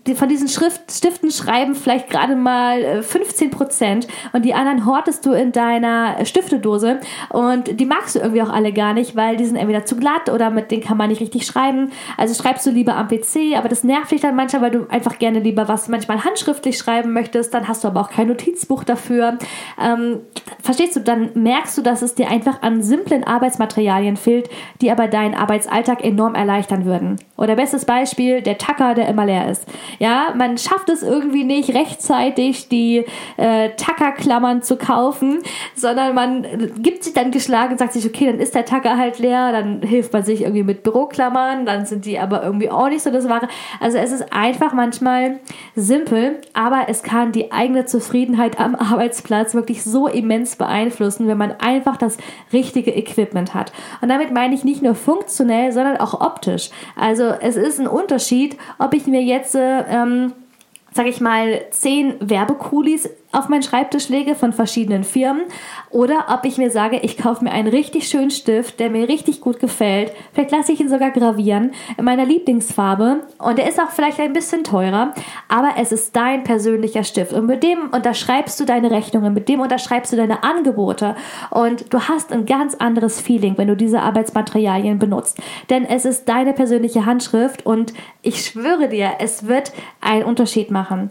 äh, 0.05 0.15
von 0.15 0.29
diesen 0.29 0.47
Schrift, 0.47 0.91
Stiften 0.91 1.31
schreiben 1.31 1.75
vielleicht 1.75 2.09
gerade 2.09 2.35
mal 2.35 3.03
15 3.03 3.47
äh, 3.47 3.51
Prozent 3.51 4.07
und 4.33 4.43
die 4.43 4.53
anderen 4.53 4.85
hortest 4.85 5.25
du 5.25 5.31
in 5.31 5.51
deiner 5.51 6.25
Stiftedose 6.25 6.99
und 7.29 7.79
die 7.79 7.85
magst 7.85 8.15
du 8.15 8.19
irgendwie 8.19 8.41
auch 8.41 8.49
alle 8.49 8.73
gar 8.73 8.93
nicht, 8.93 9.15
weil 9.15 9.37
die 9.37 9.45
sind 9.45 9.55
entweder 9.55 9.85
zu 9.85 9.95
glatt 9.95 10.29
oder 10.29 10.49
mit 10.49 10.71
denen 10.71 10.83
kann 10.83 10.97
man 10.97 11.09
nicht 11.09 11.21
richtig 11.21 11.45
schreiben. 11.45 11.91
Also 12.17 12.33
schreibst 12.41 12.65
du 12.65 12.71
lieber 12.71 12.95
am 12.95 13.07
PC, 13.07 13.57
aber 13.57 13.69
das 13.69 13.83
nervt 13.83 14.11
dich 14.11 14.21
dann 14.21 14.35
manchmal, 14.35 14.61
weil 14.63 14.71
du 14.71 14.87
einfach 14.89 15.19
gerne 15.19 15.39
lieber 15.39 15.67
was 15.67 15.87
manchmal 15.87 16.23
handschriftlich 16.23 16.77
schreiben 16.77 17.13
möchtest, 17.13 17.53
dann 17.53 17.67
hast 17.67 17.83
du 17.83 17.87
aber 17.87 18.01
auch 18.01 18.09
kein 18.09 18.27
Notizbuch 18.27 18.83
dafür. 18.83 19.37
Ähm, 19.81 20.21
verstehst 20.61 20.95
du, 20.95 21.01
dann 21.01 21.31
merkst 21.33 21.77
du, 21.77 21.81
dass 21.81 22.01
es 22.01 22.15
dir 22.15 22.29
einfach 22.29 22.61
an 22.61 22.81
simplen 22.81 23.23
Arbeitsmaterialien 23.23 24.17
fehlt, 24.17 24.49
die 24.81 24.91
aber 24.91 25.07
deinen 25.07 25.35
Arbeitsalltag 25.35 26.03
enorm 26.03 26.35
erleichtern 26.35 26.85
würden. 26.85 27.17
Oder 27.37 27.57
bestes 27.67 27.83
Beispiel, 27.83 28.41
der 28.41 28.57
Tacker, 28.57 28.93
der 28.93 29.09
immer 29.09 29.25
leer 29.25 29.49
ist. 29.49 29.65
Ja, 29.99 30.33
man 30.37 30.57
schafft 30.57 30.87
es 30.87 31.03
irgendwie 31.03 31.43
nicht 31.43 31.73
rechtzeitig, 31.73 32.69
die 32.69 33.03
äh, 33.35 33.71
Tackerklammern 33.75 34.61
zu 34.61 34.77
kaufen, 34.77 35.39
sondern 35.75 36.15
man 36.15 36.45
gibt 36.77 37.03
sich 37.03 37.13
dann 37.13 37.31
geschlagen 37.31 37.73
und 37.73 37.79
sagt 37.79 37.91
sich, 37.91 38.05
okay, 38.05 38.27
dann 38.27 38.39
ist 38.39 38.55
der 38.55 38.63
Tacker 38.63 38.97
halt 38.97 39.19
leer, 39.19 39.51
dann 39.51 39.81
hilft 39.81 40.13
man 40.13 40.23
sich 40.23 40.43
irgendwie 40.43 40.63
mit 40.63 40.83
Büroklammern, 40.83 41.65
dann 41.65 41.85
sind 41.85 42.05
die 42.05 42.17
aber 42.19 42.41
irgendwie 42.41 42.69
auch 42.69 42.87
nicht 42.87 43.01
so 43.01 43.11
das 43.11 43.27
Wahre. 43.27 43.49
Also 43.81 43.97
es 43.97 44.13
ist 44.13 44.31
einfach 44.31 44.71
manchmal 44.71 45.39
simpel, 45.75 46.39
aber 46.53 46.85
es 46.87 47.03
kann 47.03 47.33
die 47.33 47.51
eigene 47.51 47.85
Zufriedenheit 47.85 48.61
am 48.61 48.75
Arbeitsplatz 48.75 49.55
wirklich 49.55 49.83
so 49.83 50.07
immens 50.07 50.55
beeinflussen, 50.55 51.27
wenn 51.27 51.37
man 51.37 51.51
einfach 51.59 51.97
das 51.97 52.17
richtige 52.53 52.91
Equipment 52.91 53.53
hat. 53.53 53.73
Und 53.99 54.07
damit 54.07 54.31
meine 54.31 54.55
ich 54.55 54.63
nicht 54.63 54.81
nur 54.81 54.95
funktionell, 54.95 55.73
sondern 55.73 55.97
auch 55.97 56.21
optisch. 56.21 56.69
Also 56.95 57.25
es 57.41 57.56
ist 57.57 57.79
ein 57.79 57.87
Unterschied, 57.87 58.57
ob 58.79 58.93
ich 58.93 59.07
mir 59.07 59.21
jetzt 59.21 59.55
ähm, 59.55 60.33
sag 60.97 61.05
ich 61.05 61.21
mal, 61.21 61.61
zehn 61.69 62.15
Werbekulis 62.19 63.07
auf 63.31 63.49
meinen 63.49 63.63
Schreibtisch 63.63 64.09
lege 64.09 64.35
von 64.35 64.53
verschiedenen 64.53 65.03
Firmen 65.03 65.43
oder 65.89 66.25
ob 66.29 66.45
ich 66.45 66.57
mir 66.57 66.71
sage, 66.71 66.99
ich 67.01 67.17
kaufe 67.17 67.43
mir 67.43 67.51
einen 67.51 67.67
richtig 67.67 68.07
schönen 68.07 68.31
Stift, 68.31 68.79
der 68.79 68.89
mir 68.89 69.07
richtig 69.09 69.41
gut 69.41 69.59
gefällt. 69.59 70.13
Vielleicht 70.33 70.51
lasse 70.51 70.71
ich 70.71 70.79
ihn 70.79 70.89
sogar 70.89 71.11
gravieren 71.11 71.71
in 71.97 72.05
meiner 72.05 72.25
Lieblingsfarbe 72.25 73.23
und 73.39 73.57
der 73.57 73.67
ist 73.67 73.79
auch 73.79 73.89
vielleicht 73.89 74.19
ein 74.19 74.33
bisschen 74.33 74.63
teurer, 74.63 75.13
aber 75.49 75.71
es 75.77 75.91
ist 75.91 76.15
dein 76.15 76.43
persönlicher 76.43 77.03
Stift 77.03 77.33
und 77.33 77.45
mit 77.45 77.63
dem 77.63 77.89
unterschreibst 77.91 78.59
du 78.59 78.65
deine 78.65 78.91
Rechnungen, 78.91 79.33
mit 79.33 79.49
dem 79.49 79.59
unterschreibst 79.59 80.13
du 80.13 80.17
deine 80.17 80.43
Angebote 80.43 81.15
und 81.49 81.93
du 81.93 82.01
hast 82.01 82.31
ein 82.31 82.45
ganz 82.45 82.75
anderes 82.75 83.19
Feeling, 83.19 83.57
wenn 83.57 83.67
du 83.67 83.75
diese 83.75 84.01
Arbeitsmaterialien 84.01 84.99
benutzt, 84.99 85.39
denn 85.69 85.85
es 85.85 86.05
ist 86.05 86.29
deine 86.29 86.53
persönliche 86.53 87.05
Handschrift 87.05 87.65
und 87.65 87.93
ich 88.21 88.45
schwöre 88.45 88.87
dir, 88.87 89.11
es 89.19 89.47
wird 89.47 89.73
einen 90.01 90.23
Unterschied 90.23 90.71
machen. 90.71 91.09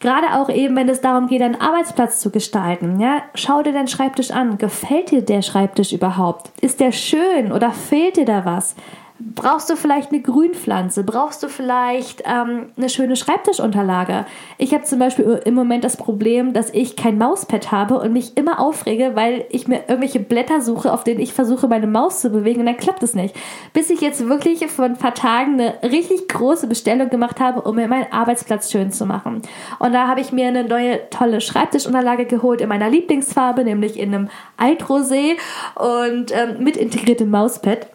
Gerade 0.00 0.38
auch 0.38 0.48
eben, 0.48 0.76
wenn 0.76 0.88
es 0.88 1.00
darum 1.00 1.26
geht, 1.26 1.42
einen 1.42 1.60
Arbeitsplatz 1.60 2.20
zu 2.20 2.30
gestalten. 2.30 3.00
Ja, 3.00 3.22
schau 3.34 3.62
dir 3.62 3.72
deinen 3.72 3.88
Schreibtisch 3.88 4.30
an. 4.30 4.56
Gefällt 4.58 5.10
dir 5.10 5.22
der 5.22 5.42
Schreibtisch 5.42 5.92
überhaupt? 5.92 6.50
Ist 6.60 6.78
der 6.80 6.92
schön 6.92 7.50
oder 7.50 7.72
fehlt 7.72 8.16
dir 8.16 8.24
da 8.24 8.44
was? 8.44 8.76
Brauchst 9.20 9.68
du 9.68 9.74
vielleicht 9.74 10.12
eine 10.12 10.20
Grünpflanze? 10.20 11.02
Brauchst 11.02 11.42
du 11.42 11.48
vielleicht 11.48 12.22
ähm, 12.24 12.66
eine 12.76 12.88
schöne 12.88 13.16
Schreibtischunterlage? 13.16 14.26
Ich 14.58 14.72
habe 14.72 14.84
zum 14.84 15.00
Beispiel 15.00 15.42
im 15.44 15.54
Moment 15.54 15.82
das 15.82 15.96
Problem, 15.96 16.52
dass 16.52 16.70
ich 16.72 16.94
kein 16.94 17.18
Mauspad 17.18 17.72
habe 17.72 17.98
und 17.98 18.12
mich 18.12 18.36
immer 18.36 18.60
aufrege, 18.60 19.16
weil 19.16 19.44
ich 19.50 19.66
mir 19.66 19.80
irgendwelche 19.88 20.20
Blätter 20.20 20.60
suche, 20.60 20.92
auf 20.92 21.02
denen 21.02 21.18
ich 21.18 21.32
versuche, 21.32 21.66
meine 21.66 21.88
Maus 21.88 22.20
zu 22.20 22.30
bewegen 22.30 22.60
und 22.60 22.66
dann 22.66 22.76
klappt 22.76 23.02
es 23.02 23.14
nicht. 23.14 23.34
Bis 23.72 23.90
ich 23.90 24.00
jetzt 24.00 24.28
wirklich 24.28 24.64
vor 24.68 24.84
ein 24.84 24.96
paar 24.96 25.14
Tagen 25.14 25.54
eine 25.54 25.74
richtig 25.82 26.28
große 26.28 26.68
Bestellung 26.68 27.10
gemacht 27.10 27.40
habe, 27.40 27.62
um 27.62 27.74
mir 27.74 27.88
meinen 27.88 28.12
Arbeitsplatz 28.12 28.70
schön 28.70 28.92
zu 28.92 29.04
machen. 29.04 29.42
Und 29.80 29.92
da 29.94 30.06
habe 30.06 30.20
ich 30.20 30.30
mir 30.30 30.46
eine 30.46 30.62
neue 30.62 31.10
tolle 31.10 31.40
Schreibtischunterlage 31.40 32.26
geholt 32.26 32.60
in 32.60 32.68
meiner 32.68 32.88
Lieblingsfarbe, 32.88 33.64
nämlich 33.64 33.98
in 33.98 34.14
einem 34.14 34.28
Altrosé 34.56 35.32
und 35.74 36.30
ähm, 36.30 36.62
mit 36.62 36.76
integriertem 36.76 37.30
Mauspad. 37.30 37.88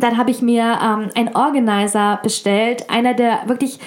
Dann 0.00 0.16
habe 0.16 0.30
ich 0.30 0.42
mir 0.42 0.78
ähm, 0.82 1.10
einen 1.14 1.34
Organizer 1.34 2.20
bestellt, 2.22 2.88
einer 2.90 3.14
der 3.14 3.40
wirklich 3.46 3.78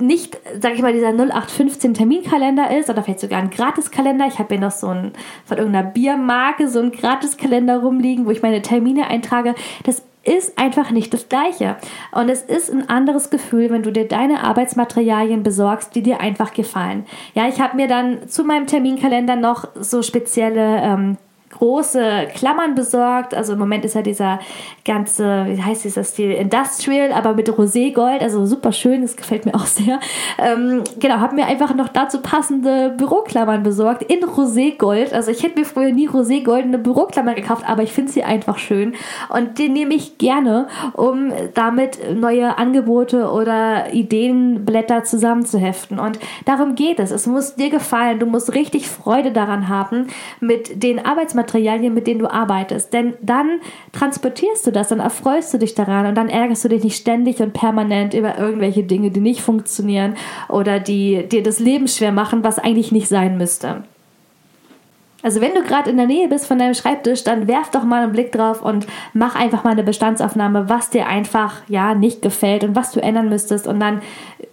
nicht, 0.00 0.38
sag 0.60 0.74
ich 0.74 0.82
mal, 0.82 0.92
dieser 0.92 1.08
0815 1.08 1.94
Terminkalender 1.94 2.76
ist 2.76 2.88
oder 2.88 3.02
vielleicht 3.02 3.20
sogar 3.20 3.40
ein 3.40 3.50
Gratiskalender. 3.50 4.26
Ich 4.26 4.38
habe 4.38 4.54
hier 4.54 4.60
noch 4.60 4.70
so 4.70 4.88
ein 4.88 5.12
von 5.44 5.58
irgendeiner 5.58 5.88
Biermarke 5.88 6.68
so 6.68 6.80
ein 6.80 6.92
Gratiskalender 6.92 7.78
rumliegen, 7.78 8.26
wo 8.26 8.30
ich 8.30 8.42
meine 8.42 8.62
Termine 8.62 9.08
eintrage. 9.08 9.54
Das 9.84 10.02
ist 10.24 10.58
einfach 10.58 10.90
nicht 10.90 11.14
das 11.14 11.28
gleiche. 11.28 11.76
Und 12.12 12.28
es 12.28 12.42
ist 12.42 12.70
ein 12.70 12.88
anderes 12.88 13.30
Gefühl, 13.30 13.70
wenn 13.70 13.82
du 13.82 13.90
dir 13.90 14.06
deine 14.06 14.44
Arbeitsmaterialien 14.44 15.42
besorgst, 15.42 15.94
die 15.94 16.02
dir 16.02 16.20
einfach 16.20 16.52
gefallen. 16.52 17.06
Ja, 17.34 17.48
ich 17.48 17.60
habe 17.60 17.76
mir 17.76 17.88
dann 17.88 18.28
zu 18.28 18.44
meinem 18.44 18.66
Terminkalender 18.66 19.36
noch 19.36 19.68
so 19.74 20.02
spezielle 20.02 20.82
ähm, 20.82 21.16
große 21.58 22.28
Klammern 22.34 22.74
besorgt. 22.74 23.34
Also 23.34 23.54
im 23.54 23.58
Moment 23.58 23.84
ist 23.84 23.94
ja 23.94 24.02
dieser 24.02 24.38
ganze, 24.84 25.46
wie 25.46 25.60
heißt 25.60 25.84
dieser 25.84 26.04
Stil, 26.04 26.30
Industrial, 26.30 27.12
aber 27.12 27.34
mit 27.34 27.48
Roségold, 27.48 28.20
also 28.20 28.46
super 28.46 28.72
schön, 28.72 29.02
das 29.02 29.16
gefällt 29.16 29.44
mir 29.44 29.54
auch 29.54 29.66
sehr. 29.66 30.00
Ähm, 30.38 30.84
genau, 31.00 31.16
habe 31.16 31.34
mir 31.34 31.46
einfach 31.46 31.74
noch 31.74 31.88
dazu 31.88 32.20
passende 32.20 32.90
Büroklammern 32.96 33.62
besorgt 33.62 34.02
in 34.04 34.20
Roségold. 34.24 35.12
Also 35.12 35.30
ich 35.30 35.42
hätte 35.42 35.58
mir 35.58 35.66
früher 35.66 35.92
nie 35.92 36.08
Roségoldene 36.08 36.78
Büroklammer 36.78 37.34
gekauft, 37.34 37.64
aber 37.68 37.82
ich 37.82 37.92
finde 37.92 38.12
sie 38.12 38.22
einfach 38.22 38.58
schön 38.58 38.94
und 39.28 39.58
die 39.58 39.68
nehme 39.68 39.94
ich 39.94 40.18
gerne, 40.18 40.68
um 40.94 41.32
damit 41.54 41.98
neue 42.14 42.56
Angebote 42.56 43.30
oder 43.30 43.92
Ideenblätter 43.92 45.04
zusammenzuheften. 45.04 45.98
Und 45.98 46.18
darum 46.44 46.74
geht 46.74 47.00
es. 47.00 47.10
Es 47.10 47.26
muss 47.26 47.56
dir 47.56 47.70
gefallen. 47.70 48.18
Du 48.18 48.26
musst 48.26 48.54
richtig 48.54 48.88
Freude 48.88 49.32
daran 49.32 49.68
haben, 49.68 50.06
mit 50.40 50.82
den 50.82 51.04
Arbeitsmaterialien 51.04 51.47
Materialien, 51.48 51.94
mit 51.94 52.06
denen 52.06 52.20
du 52.20 52.30
arbeitest. 52.30 52.92
Denn 52.92 53.14
dann 53.22 53.60
transportierst 53.92 54.66
du 54.66 54.70
das, 54.70 54.88
dann 54.88 55.00
erfreust 55.00 55.52
du 55.54 55.58
dich 55.58 55.74
daran 55.74 56.06
und 56.06 56.14
dann 56.14 56.28
ärgerst 56.28 56.64
du 56.64 56.68
dich 56.68 56.84
nicht 56.84 56.96
ständig 56.96 57.40
und 57.40 57.54
permanent 57.54 58.14
über 58.14 58.38
irgendwelche 58.38 58.82
Dinge, 58.82 59.10
die 59.10 59.20
nicht 59.20 59.40
funktionieren 59.40 60.14
oder 60.48 60.78
die 60.78 61.26
dir 61.26 61.42
das 61.42 61.58
Leben 61.58 61.88
schwer 61.88 62.12
machen, 62.12 62.44
was 62.44 62.58
eigentlich 62.58 62.92
nicht 62.92 63.08
sein 63.08 63.38
müsste. 63.38 63.84
Also 65.20 65.40
wenn 65.40 65.54
du 65.54 65.62
gerade 65.62 65.90
in 65.90 65.96
der 65.96 66.06
Nähe 66.06 66.28
bist 66.28 66.46
von 66.46 66.58
deinem 66.58 66.74
Schreibtisch, 66.74 67.24
dann 67.24 67.48
werf 67.48 67.70
doch 67.70 67.82
mal 67.82 68.04
einen 68.04 68.12
Blick 68.12 68.30
drauf 68.30 68.62
und 68.62 68.86
mach 69.14 69.34
einfach 69.34 69.64
mal 69.64 69.70
eine 69.70 69.82
Bestandsaufnahme, 69.82 70.68
was 70.68 70.90
dir 70.90 71.08
einfach 71.08 71.62
ja 71.66 71.94
nicht 71.94 72.22
gefällt 72.22 72.62
und 72.62 72.76
was 72.76 72.92
du 72.92 73.00
ändern 73.00 73.28
müsstest 73.28 73.66
und 73.66 73.80
dann 73.80 74.00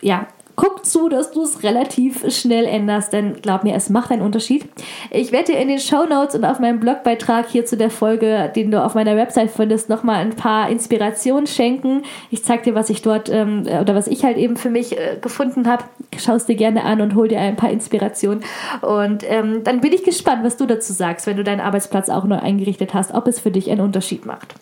ja 0.01 0.25
guck 0.55 0.85
zu, 0.85 1.09
dass 1.09 1.31
du 1.31 1.43
es 1.43 1.63
relativ 1.63 2.31
schnell 2.33 2.65
änderst, 2.65 3.13
denn 3.13 3.41
glaub 3.41 3.63
mir, 3.63 3.75
es 3.75 3.89
macht 3.89 4.11
einen 4.11 4.21
Unterschied. 4.21 4.65
Ich 5.11 5.31
werde 5.31 5.53
dir 5.53 5.59
in 5.59 5.67
den 5.67 5.79
Show 5.79 6.05
Notes 6.05 6.35
und 6.35 6.45
auf 6.45 6.59
meinem 6.59 6.79
Blogbeitrag 6.79 7.47
hier 7.49 7.65
zu 7.65 7.77
der 7.77 7.89
Folge, 7.89 8.51
den 8.55 8.71
du 8.71 8.83
auf 8.83 8.95
meiner 8.95 9.15
Website 9.15 9.51
findest, 9.51 9.89
nochmal 9.89 10.17
ein 10.17 10.35
paar 10.35 10.69
Inspirationen 10.69 11.47
schenken. 11.47 12.03
Ich 12.31 12.43
zeige 12.43 12.63
dir, 12.63 12.75
was 12.75 12.89
ich 12.89 13.01
dort 13.01 13.29
ähm, 13.29 13.63
oder 13.81 13.95
was 13.95 14.07
ich 14.07 14.23
halt 14.23 14.37
eben 14.37 14.57
für 14.57 14.69
mich 14.69 14.97
äh, 14.97 15.17
gefunden 15.21 15.67
habe. 15.67 15.83
Schau 16.17 16.33
es 16.35 16.45
dir 16.45 16.55
gerne 16.55 16.83
an 16.83 17.01
und 17.01 17.15
hol 17.15 17.27
dir 17.27 17.39
ein 17.39 17.55
paar 17.55 17.69
Inspirationen. 17.69 18.43
Und 18.81 19.23
ähm, 19.29 19.63
dann 19.63 19.81
bin 19.81 19.93
ich 19.93 20.03
gespannt, 20.03 20.43
was 20.43 20.57
du 20.57 20.65
dazu 20.65 20.93
sagst, 20.93 21.27
wenn 21.27 21.37
du 21.37 21.43
deinen 21.43 21.61
Arbeitsplatz 21.61 22.09
auch 22.09 22.23
neu 22.23 22.37
eingerichtet 22.37 22.93
hast, 22.93 23.13
ob 23.13 23.27
es 23.27 23.39
für 23.39 23.51
dich 23.51 23.69
einen 23.69 23.81
Unterschied 23.81 24.25
macht. 24.25 24.55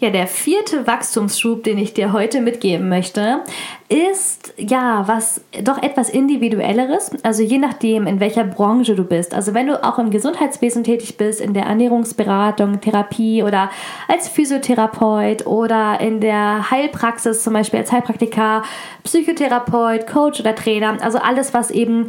Ja, 0.00 0.10
der 0.10 0.26
vierte 0.26 0.88
Wachstumsschub, 0.88 1.62
den 1.62 1.78
ich 1.78 1.94
dir 1.94 2.12
heute 2.12 2.40
mitgeben 2.40 2.88
möchte, 2.88 3.42
ist 3.88 4.52
ja 4.58 5.04
was 5.06 5.40
doch 5.62 5.80
etwas 5.80 6.10
individuelleres. 6.10 7.12
Also 7.22 7.44
je 7.44 7.58
nachdem, 7.58 8.08
in 8.08 8.18
welcher 8.18 8.42
Branche 8.42 8.96
du 8.96 9.04
bist. 9.04 9.34
Also 9.34 9.54
wenn 9.54 9.68
du 9.68 9.82
auch 9.84 10.00
im 10.00 10.10
Gesundheitswesen 10.10 10.82
tätig 10.82 11.16
bist, 11.16 11.40
in 11.40 11.54
der 11.54 11.66
Ernährungsberatung, 11.66 12.80
Therapie 12.80 13.44
oder 13.44 13.70
als 14.08 14.28
Physiotherapeut 14.28 15.46
oder 15.46 16.00
in 16.00 16.20
der 16.20 16.72
Heilpraxis, 16.72 17.44
zum 17.44 17.52
Beispiel 17.52 17.78
als 17.78 17.92
Heilpraktiker, 17.92 18.64
Psychotherapeut, 19.04 20.08
Coach 20.08 20.40
oder 20.40 20.56
Trainer. 20.56 20.96
Also 21.02 21.18
alles, 21.18 21.54
was 21.54 21.70
eben 21.70 22.08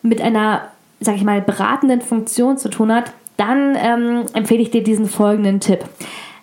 mit 0.00 0.22
einer, 0.22 0.68
sag 1.00 1.16
ich 1.16 1.24
mal, 1.24 1.42
beratenden 1.42 2.00
Funktion 2.00 2.56
zu 2.56 2.70
tun 2.70 2.90
hat, 2.94 3.12
dann 3.36 3.76
ähm, 3.78 4.24
empfehle 4.32 4.62
ich 4.62 4.70
dir 4.70 4.82
diesen 4.82 5.06
folgenden 5.06 5.60
Tipp. 5.60 5.84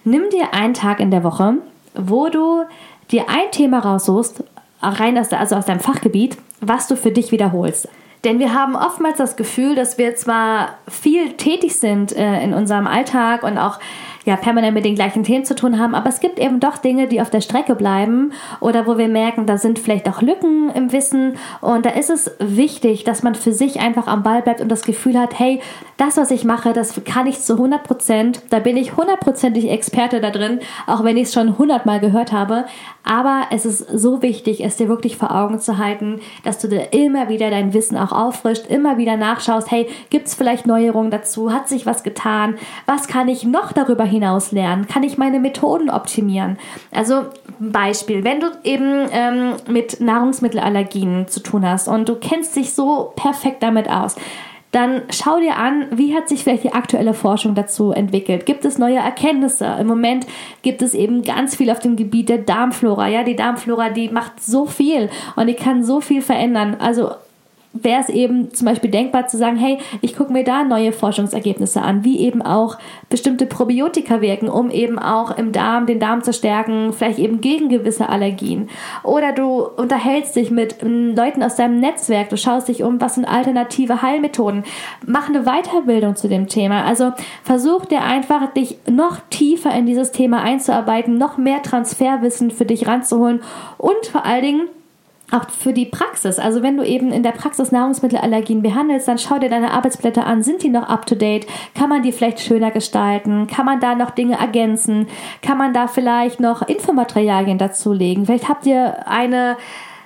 Nimm 0.06 0.30
dir 0.30 0.54
einen 0.54 0.74
Tag 0.74 1.00
in 1.00 1.12
der 1.12 1.24
Woche, 1.24 1.56
wo 1.96 2.30
du 2.30 2.64
dir 3.12 3.30
ein 3.30 3.52
Thema 3.52 3.80
raussuchst, 3.80 4.44
rein 4.82 5.18
aus, 5.18 5.32
also 5.32 5.56
aus 5.56 5.66
deinem 5.66 5.80
Fachgebiet, 5.80 6.38
was 6.60 6.88
du 6.88 6.96
für 6.96 7.12
dich 7.12 7.32
wiederholst. 7.32 7.88
Denn 8.24 8.40
wir 8.40 8.54
haben 8.54 8.76
oftmals 8.76 9.18
das 9.18 9.36
Gefühl, 9.36 9.76
dass 9.76 9.98
wir 9.98 10.16
zwar 10.16 10.78
viel 10.88 11.34
tätig 11.34 11.76
sind 11.76 12.16
äh, 12.16 12.42
in 12.42 12.54
unserem 12.54 12.88
Alltag 12.88 13.44
und 13.44 13.58
auch 13.58 13.80
ja, 14.26 14.36
permanent 14.36 14.74
mit 14.74 14.86
den 14.86 14.96
gleichen 14.96 15.24
Themen 15.24 15.46
zu 15.46 15.56
tun 15.56 15.80
haben. 15.80 15.96
Aber 15.96 16.10
es 16.10 16.20
gibt 16.20 16.40
eben 16.40 16.60
doch 16.60 16.78
Dinge, 16.78 17.08
die 17.08 17.22
auf 17.22 17.30
der 17.30 17.42
Strecke 17.42 17.76
bleiben 17.76 18.32
oder 18.60 18.88
wo 18.88 18.98
wir 18.98 19.08
merken, 19.08 19.46
da 19.46 19.58
sind 19.58 19.80
vielleicht 19.80 20.08
auch 20.08 20.22
Lücken 20.22 20.70
im 20.72 20.92
Wissen. 20.92 21.38
Und 21.62 21.86
da 21.86 21.90
ist 21.92 22.10
es 22.10 22.32
wichtig, 22.40 23.04
dass 23.04 23.24
man 23.24 23.36
für 23.36 23.54
sich 23.54 23.80
einfach 23.80 24.08
am 24.08 24.24
Ball 24.24 24.42
bleibt 24.42 24.62
und 24.62 24.70
das 24.70 24.84
Gefühl 24.84 25.20
hat, 25.20 25.38
hey, 25.40 25.62
das, 25.98 26.18
was 26.18 26.32
ich 26.32 26.44
mache, 26.44 26.74
das 26.74 27.02
kann 27.06 27.28
ich 27.28 27.40
zu 27.40 27.54
100 27.54 27.84
Prozent. 27.84 28.42
Da 28.50 28.60
bin 28.60 28.78
ich 28.78 28.96
hundertprozentig 28.96 29.70
Experte 29.70 30.22
da 30.22 30.32
drin, 30.32 30.60
auch 30.88 31.04
wenn 31.04 31.18
ich 31.18 31.24
es 31.24 31.34
schon 31.34 31.58
hundertmal 31.58 32.00
gehört 32.00 32.32
habe. 32.32 32.66
Aber 33.04 33.44
es 33.52 33.66
ist 33.66 33.80
so 33.80 34.22
wichtig, 34.22 34.64
es 34.64 34.78
dir 34.78 34.88
wirklich 34.88 35.18
vor 35.18 35.36
Augen 35.36 35.60
zu 35.60 35.78
halten, 35.78 36.22
dass 36.44 36.58
du 36.58 36.68
dir 36.68 36.94
immer 36.94 37.30
wieder 37.30 37.50
dein 37.50 37.74
Wissen 37.74 37.98
auch 37.98 38.12
auffrischt, 38.12 38.68
immer 38.68 38.98
wieder 38.98 39.18
nachschaust, 39.18 39.70
hey, 39.72 39.88
gibt 40.10 40.28
es 40.28 40.36
vielleicht 40.36 40.66
Neuerungen 40.66 41.12
dazu? 41.12 41.52
Hat 41.52 41.68
sich 41.68 41.86
was 41.86 42.04
getan? 42.04 42.56
Was 42.86 43.08
kann 43.08 43.28
ich 43.28 43.44
noch 43.44 43.74
darüber 43.74 44.06
hinaus 44.14 44.52
lernen? 44.52 44.88
Kann 44.88 45.04
ich 45.04 45.18
meine 45.18 45.40
Methoden 45.40 45.90
optimieren? 45.90 46.58
Also 46.92 47.24
Beispiel, 47.60 48.24
wenn 48.24 48.40
du 48.40 48.48
eben 48.64 49.08
ähm, 49.12 49.54
mit 49.68 50.00
Nahrungsmittelallergien 50.00 51.28
zu 51.28 51.42
tun 51.42 51.68
hast 51.68 51.88
und 51.88 52.08
du 52.08 52.16
kennst 52.16 52.56
dich 52.56 52.74
so 52.74 53.12
perfekt 53.16 53.64
damit 53.64 53.90
aus, 53.90 54.16
dann 54.74 55.04
schau 55.12 55.40
dir 55.40 55.56
an, 55.58 55.86
wie 55.92 56.16
hat 56.16 56.28
sich 56.28 56.44
vielleicht 56.44 56.64
die 56.64 56.74
aktuelle 56.74 57.14
Forschung 57.14 57.54
dazu 57.54 57.92
entwickelt. 57.92 58.48
Gibt 58.48 58.66
es 58.66 58.80
neue 58.80 58.98
Erkenntnisse? 58.98 59.78
Im 59.80 59.86
Moment 59.86 60.26
gibt 60.64 60.82
es 60.82 60.96
eben 60.96 61.22
ganz 61.22 61.56
viel 61.56 61.70
auf 61.70 61.78
dem 61.78 61.96
Gebiet 61.96 62.28
der 62.30 62.40
Darmflora. 62.40 63.08
Ja, 63.08 63.24
die 63.24 63.36
Darmflora, 63.36 63.92
die 63.92 64.10
macht 64.10 64.44
so 64.44 64.66
viel 64.66 65.12
und 65.36 65.46
die 65.46 65.54
kann 65.54 65.84
so 65.84 66.02
viel 66.02 66.24
verändern. 66.24 66.78
Also 66.80 67.12
wäre 67.74 68.00
es 68.00 68.10
eben 68.10 68.54
zum 68.54 68.68
Beispiel 68.68 68.92
denkbar 68.92 69.28
zu 69.28 69.38
sagen, 69.38 69.58
hey, 69.58 69.80
ich 70.02 70.16
gucke 70.16 70.32
mir 70.32 70.44
da 70.44 70.64
neue 70.64 70.92
Forschungsergebnisse 70.94 71.82
an, 71.82 72.04
wie 72.04 72.20
eben 72.20 72.44
auch 72.44 72.78
bestimmte 73.10 73.48
Probiotika 73.48 74.22
wirken, 74.22 74.48
um 74.48 74.70
eben 74.70 75.00
auch 75.00 75.36
im 75.38 75.52
Darm 75.52 75.88
den 75.88 76.00
Darm 76.00 76.24
zu 76.24 76.34
stärken, 76.34 76.94
vielleicht 76.94 77.18
eben 77.18 77.42
gegen 77.42 77.70
gewisse 77.70 78.10
Allergien. 78.10 78.70
Oder 79.04 79.34
du 79.34 79.64
unterhältst 79.64 80.36
dich 80.36 80.52
mit 80.52 80.84
ähm, 80.84 81.16
Leuten 81.16 81.42
aus 81.42 81.56
deinem 81.56 81.80
Netzwerk, 81.80 82.30
du 82.30 82.38
schaust 82.38 82.68
dich 82.68 82.84
um, 82.84 83.02
was 83.02 83.16
sind 83.16 83.26
alternative 83.26 84.02
Heilmethoden. 84.04 84.64
Mach 85.06 85.28
eine 85.28 85.44
Weiterbildung 85.44 86.16
zu 86.16 86.30
dem 86.30 86.48
Thema. 86.48 86.86
Also 86.86 87.12
versuch 87.44 87.86
dir 87.86 88.04
einfach, 88.04 88.54
dich 88.54 88.78
noch 88.90 89.20
tiefer 89.32 89.74
in 89.74 89.88
dieses 89.88 90.12
Thema 90.12 90.44
einzuarbeiten, 90.44 91.18
noch 91.18 91.38
mehr 91.38 91.64
Transferwissen 91.64 92.52
für 92.52 92.66
dich 92.66 92.88
ranzuholen 92.88 93.42
und 93.78 94.06
vor 94.06 94.26
allen 94.26 94.44
Dingen 94.44 94.62
auch 95.34 95.50
für 95.50 95.74
die 95.74 95.86
Praxis. 95.86 96.40
Also 96.40 96.62
wenn 96.62 96.78
du 96.78 96.84
eben 96.84 97.12
in 97.12 97.24
der 97.24 97.32
Praxis 97.32 97.72
Nahrungsmittelallergien 97.72 98.62
behandelst, 98.62 99.08
dann 99.08 99.18
schau 99.18 99.40
dir 99.40 99.50
deine 99.50 99.72
Arbeitsblätter 99.72 100.26
an. 100.26 100.44
Sind 100.44 100.64
die 100.64 100.70
noch 100.70 100.88
up 100.88 101.06
to 101.06 101.16
date? 101.16 101.48
Kann 101.76 101.90
man 101.90 102.04
die 102.04 102.12
vielleicht 102.12 102.40
schöner 102.40 102.72
gestalten? 102.72 103.48
Kann 103.48 103.66
man 103.66 103.80
da 103.80 103.96
noch 103.96 104.12
Dinge 104.12 104.40
ergänzen? 104.40 105.08
Kann 105.42 105.58
man 105.58 105.74
da 105.74 105.88
vielleicht 105.88 106.40
noch 106.40 106.62
Infomaterialien 106.62 107.58
dazulegen? 107.58 108.26
Vielleicht 108.26 108.50
habt 108.50 108.66
ihr 108.66 109.08
eine 109.08 109.58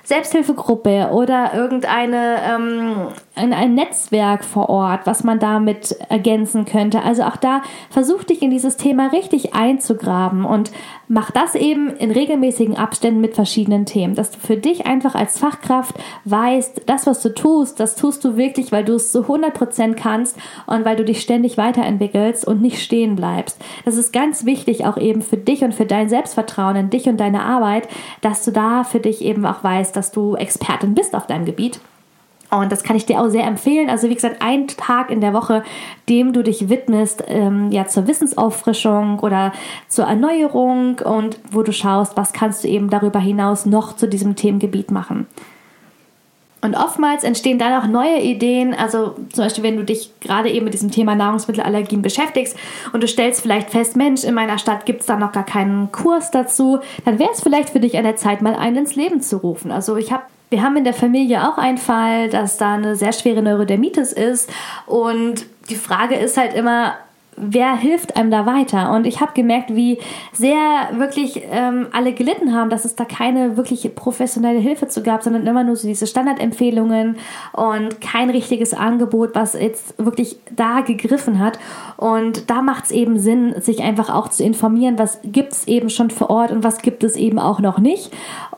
Selbsthilfegruppe 0.08 1.10
oder 1.12 1.52
irgendeine 1.54 2.38
ähm, 2.42 3.08
ein, 3.38 3.52
ein 3.52 3.74
Netzwerk 3.74 4.44
vor 4.44 4.68
Ort, 4.68 5.06
was 5.06 5.24
man 5.24 5.38
damit 5.38 5.92
ergänzen 6.08 6.64
könnte. 6.64 7.02
Also 7.02 7.22
auch 7.22 7.36
da 7.36 7.62
versuch 7.90 8.24
dich 8.24 8.42
in 8.42 8.50
dieses 8.50 8.76
Thema 8.76 9.08
richtig 9.08 9.54
einzugraben 9.54 10.44
und 10.44 10.70
mach 11.08 11.30
das 11.30 11.54
eben 11.54 11.88
in 11.96 12.10
regelmäßigen 12.10 12.76
Abständen 12.76 13.20
mit 13.20 13.34
verschiedenen 13.34 13.86
Themen, 13.86 14.14
dass 14.14 14.30
du 14.30 14.38
für 14.38 14.56
dich 14.56 14.86
einfach 14.86 15.14
als 15.14 15.38
Fachkraft 15.38 15.94
weißt, 16.24 16.82
das, 16.86 17.06
was 17.06 17.22
du 17.22 17.34
tust, 17.34 17.80
das 17.80 17.96
tust 17.96 18.24
du 18.24 18.36
wirklich, 18.36 18.72
weil 18.72 18.84
du 18.84 18.94
es 18.94 19.12
zu 19.12 19.20
100% 19.20 19.94
kannst 19.94 20.36
und 20.66 20.84
weil 20.84 20.96
du 20.96 21.04
dich 21.04 21.20
ständig 21.20 21.56
weiterentwickelst 21.56 22.46
und 22.46 22.60
nicht 22.60 22.82
stehen 22.82 23.16
bleibst. 23.16 23.58
Das 23.84 23.96
ist 23.96 24.12
ganz 24.12 24.44
wichtig 24.44 24.84
auch 24.84 24.98
eben 24.98 25.22
für 25.22 25.36
dich 25.36 25.62
und 25.62 25.74
für 25.74 25.86
dein 25.86 26.08
Selbstvertrauen 26.08 26.76
in 26.76 26.90
dich 26.90 27.08
und 27.08 27.18
deine 27.18 27.42
Arbeit, 27.42 27.88
dass 28.20 28.44
du 28.44 28.52
da 28.52 28.84
für 28.84 29.00
dich 29.00 29.24
eben 29.24 29.46
auch 29.46 29.64
weißt, 29.64 29.96
dass 29.96 30.12
du 30.12 30.34
Expertin 30.34 30.94
bist 30.94 31.14
auf 31.14 31.26
deinem 31.26 31.44
Gebiet 31.44 31.80
und 32.50 32.72
das 32.72 32.82
kann 32.82 32.96
ich 32.96 33.04
dir 33.04 33.20
auch 33.20 33.28
sehr 33.28 33.44
empfehlen. 33.44 33.90
Also 33.90 34.08
wie 34.08 34.14
gesagt, 34.14 34.36
ein 34.40 34.68
Tag 34.68 35.10
in 35.10 35.20
der 35.20 35.34
Woche, 35.34 35.62
dem 36.08 36.32
du 36.32 36.42
dich 36.42 36.68
widmest, 36.68 37.24
ähm, 37.26 37.70
ja 37.70 37.86
zur 37.86 38.06
Wissensauffrischung 38.06 39.18
oder 39.18 39.52
zur 39.88 40.06
Erneuerung 40.06 40.98
und 41.00 41.38
wo 41.50 41.62
du 41.62 41.72
schaust, 41.72 42.16
was 42.16 42.32
kannst 42.32 42.64
du 42.64 42.68
eben 42.68 42.88
darüber 42.88 43.18
hinaus 43.18 43.66
noch 43.66 43.96
zu 43.96 44.08
diesem 44.08 44.34
Themengebiet 44.34 44.90
machen. 44.90 45.26
Und 46.60 46.74
oftmals 46.74 47.22
entstehen 47.22 47.58
dann 47.58 47.80
auch 47.80 47.86
neue 47.86 48.20
Ideen. 48.20 48.74
Also 48.74 49.14
zum 49.32 49.44
Beispiel, 49.44 49.62
wenn 49.62 49.76
du 49.76 49.84
dich 49.84 50.10
gerade 50.20 50.50
eben 50.50 50.64
mit 50.64 50.74
diesem 50.74 50.90
Thema 50.90 51.14
Nahrungsmittelallergien 51.14 52.02
beschäftigst 52.02 52.56
und 52.92 53.02
du 53.02 53.06
stellst 53.06 53.42
vielleicht 53.42 53.70
fest, 53.70 53.96
Mensch, 53.96 54.24
in 54.24 54.34
meiner 54.34 54.58
Stadt 54.58 54.84
gibt 54.84 55.02
es 55.02 55.06
da 55.06 55.16
noch 55.16 55.30
gar 55.32 55.44
keinen 55.44 55.92
Kurs 55.92 56.32
dazu, 56.32 56.80
dann 57.04 57.20
wäre 57.20 57.30
es 57.32 57.42
vielleicht 57.42 57.70
für 57.70 57.80
dich 57.80 57.96
an 57.96 58.04
der 58.04 58.16
Zeit, 58.16 58.42
mal 58.42 58.56
einen 58.56 58.78
ins 58.78 58.96
Leben 58.96 59.20
zu 59.20 59.36
rufen. 59.36 59.70
Also 59.70 59.96
ich 59.96 60.10
habe 60.10 60.24
wir 60.50 60.62
haben 60.62 60.76
in 60.76 60.84
der 60.84 60.94
Familie 60.94 61.48
auch 61.48 61.58
einen 61.58 61.78
Fall, 61.78 62.30
dass 62.30 62.56
da 62.56 62.74
eine 62.74 62.96
sehr 62.96 63.12
schwere 63.12 63.42
Neurodermitis 63.42 64.12
ist. 64.12 64.50
Und 64.86 65.46
die 65.68 65.76
Frage 65.76 66.14
ist 66.14 66.36
halt 66.36 66.54
immer, 66.54 66.94
wer 67.40 67.76
hilft 67.76 68.16
einem 68.16 68.30
da 68.30 68.46
weiter? 68.46 68.92
Und 68.92 69.06
ich 69.06 69.20
habe 69.20 69.32
gemerkt, 69.34 69.74
wie 69.74 69.98
sehr 70.32 70.56
wirklich 70.92 71.42
ähm, 71.50 71.86
alle 71.92 72.12
gelitten 72.12 72.54
haben, 72.54 72.70
dass 72.70 72.84
es 72.84 72.96
da 72.96 73.04
keine 73.04 73.56
wirklich 73.56 73.94
professionelle 73.94 74.58
Hilfe 74.58 74.88
zu 74.88 75.02
gab, 75.02 75.22
sondern 75.22 75.46
immer 75.46 75.64
nur 75.64 75.76
so 75.76 75.86
diese 75.86 76.06
Standardempfehlungen 76.06 77.16
und 77.52 78.00
kein 78.00 78.30
richtiges 78.30 78.74
Angebot, 78.74 79.34
was 79.34 79.54
jetzt 79.54 79.94
wirklich 79.98 80.36
da 80.54 80.80
gegriffen 80.80 81.38
hat. 81.38 81.58
Und 81.96 82.50
da 82.50 82.62
macht 82.62 82.84
es 82.84 82.90
eben 82.90 83.18
Sinn, 83.18 83.54
sich 83.60 83.82
einfach 83.82 84.14
auch 84.14 84.28
zu 84.28 84.44
informieren, 84.44 84.98
was 84.98 85.20
gibt 85.24 85.52
es 85.52 85.68
eben 85.68 85.90
schon 85.90 86.10
vor 86.10 86.30
Ort 86.30 86.50
und 86.50 86.64
was 86.64 86.78
gibt 86.78 87.04
es 87.04 87.16
eben 87.16 87.38
auch 87.38 87.60
noch 87.60 87.78
nicht. 87.78 88.10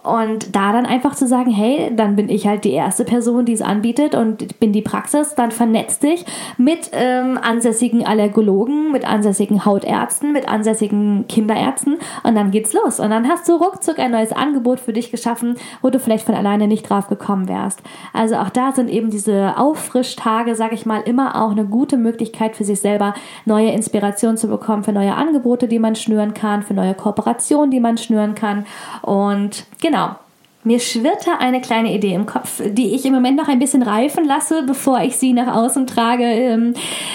Und 0.02 0.56
da 0.56 0.72
dann 0.72 0.86
einfach 0.86 1.14
zu 1.14 1.26
sagen, 1.26 1.50
hey, 1.50 1.92
dann 1.94 2.16
bin 2.16 2.30
ich 2.30 2.46
halt 2.46 2.64
die 2.64 2.72
erste 2.72 3.04
Person, 3.04 3.44
die 3.44 3.52
es 3.52 3.60
anbietet 3.60 4.14
und 4.14 4.58
bin 4.58 4.72
die 4.72 4.80
Praxis, 4.80 5.34
dann 5.34 5.50
vernetzt 5.50 6.02
dich 6.02 6.24
mit 6.56 6.90
ähm, 6.92 7.38
ansässigen 7.40 8.06
Allergologen, 8.06 8.69
mit 8.70 9.06
ansässigen 9.06 9.64
Hautärzten, 9.64 10.32
mit 10.32 10.48
ansässigen 10.48 11.26
Kinderärzten 11.28 11.98
und 12.22 12.34
dann 12.34 12.50
geht's 12.50 12.72
los. 12.72 13.00
Und 13.00 13.10
dann 13.10 13.28
hast 13.28 13.48
du 13.48 13.56
ruckzuck 13.56 13.98
ein 13.98 14.10
neues 14.10 14.32
Angebot 14.32 14.80
für 14.80 14.92
dich 14.92 15.10
geschaffen, 15.10 15.56
wo 15.82 15.90
du 15.90 15.98
vielleicht 15.98 16.26
von 16.26 16.34
alleine 16.34 16.66
nicht 16.66 16.88
drauf 16.88 17.08
gekommen 17.08 17.48
wärst. 17.48 17.80
Also 18.12 18.36
auch 18.36 18.50
da 18.50 18.72
sind 18.72 18.88
eben 18.88 19.10
diese 19.10 19.56
Auffrischtage, 19.56 20.54
sag 20.54 20.72
ich 20.72 20.86
mal, 20.86 21.00
immer 21.02 21.42
auch 21.42 21.50
eine 21.50 21.64
gute 21.64 21.96
Möglichkeit 21.96 22.56
für 22.56 22.64
sich 22.64 22.80
selber, 22.80 23.14
neue 23.44 23.70
Inspiration 23.70 24.36
zu 24.36 24.48
bekommen 24.48 24.84
für 24.84 24.92
neue 24.92 25.14
Angebote, 25.14 25.68
die 25.68 25.78
man 25.78 25.96
schnüren 25.96 26.34
kann, 26.34 26.62
für 26.62 26.74
neue 26.74 26.94
Kooperationen, 26.94 27.70
die 27.70 27.80
man 27.80 27.98
schnüren 27.98 28.34
kann. 28.34 28.66
Und 29.02 29.64
genau, 29.80 30.16
Mir 30.62 30.78
schwirrte 30.78 31.38
eine 31.38 31.62
kleine 31.62 31.94
Idee 31.94 32.12
im 32.12 32.26
Kopf, 32.26 32.60
die 32.62 32.94
ich 32.94 33.06
im 33.06 33.14
Moment 33.14 33.38
noch 33.38 33.48
ein 33.48 33.58
bisschen 33.58 33.82
reifen 33.82 34.26
lasse, 34.26 34.62
bevor 34.66 35.00
ich 35.00 35.16
sie 35.16 35.32
nach 35.32 35.56
außen 35.56 35.86
trage. 35.86 36.24
Ähm, 36.24 36.74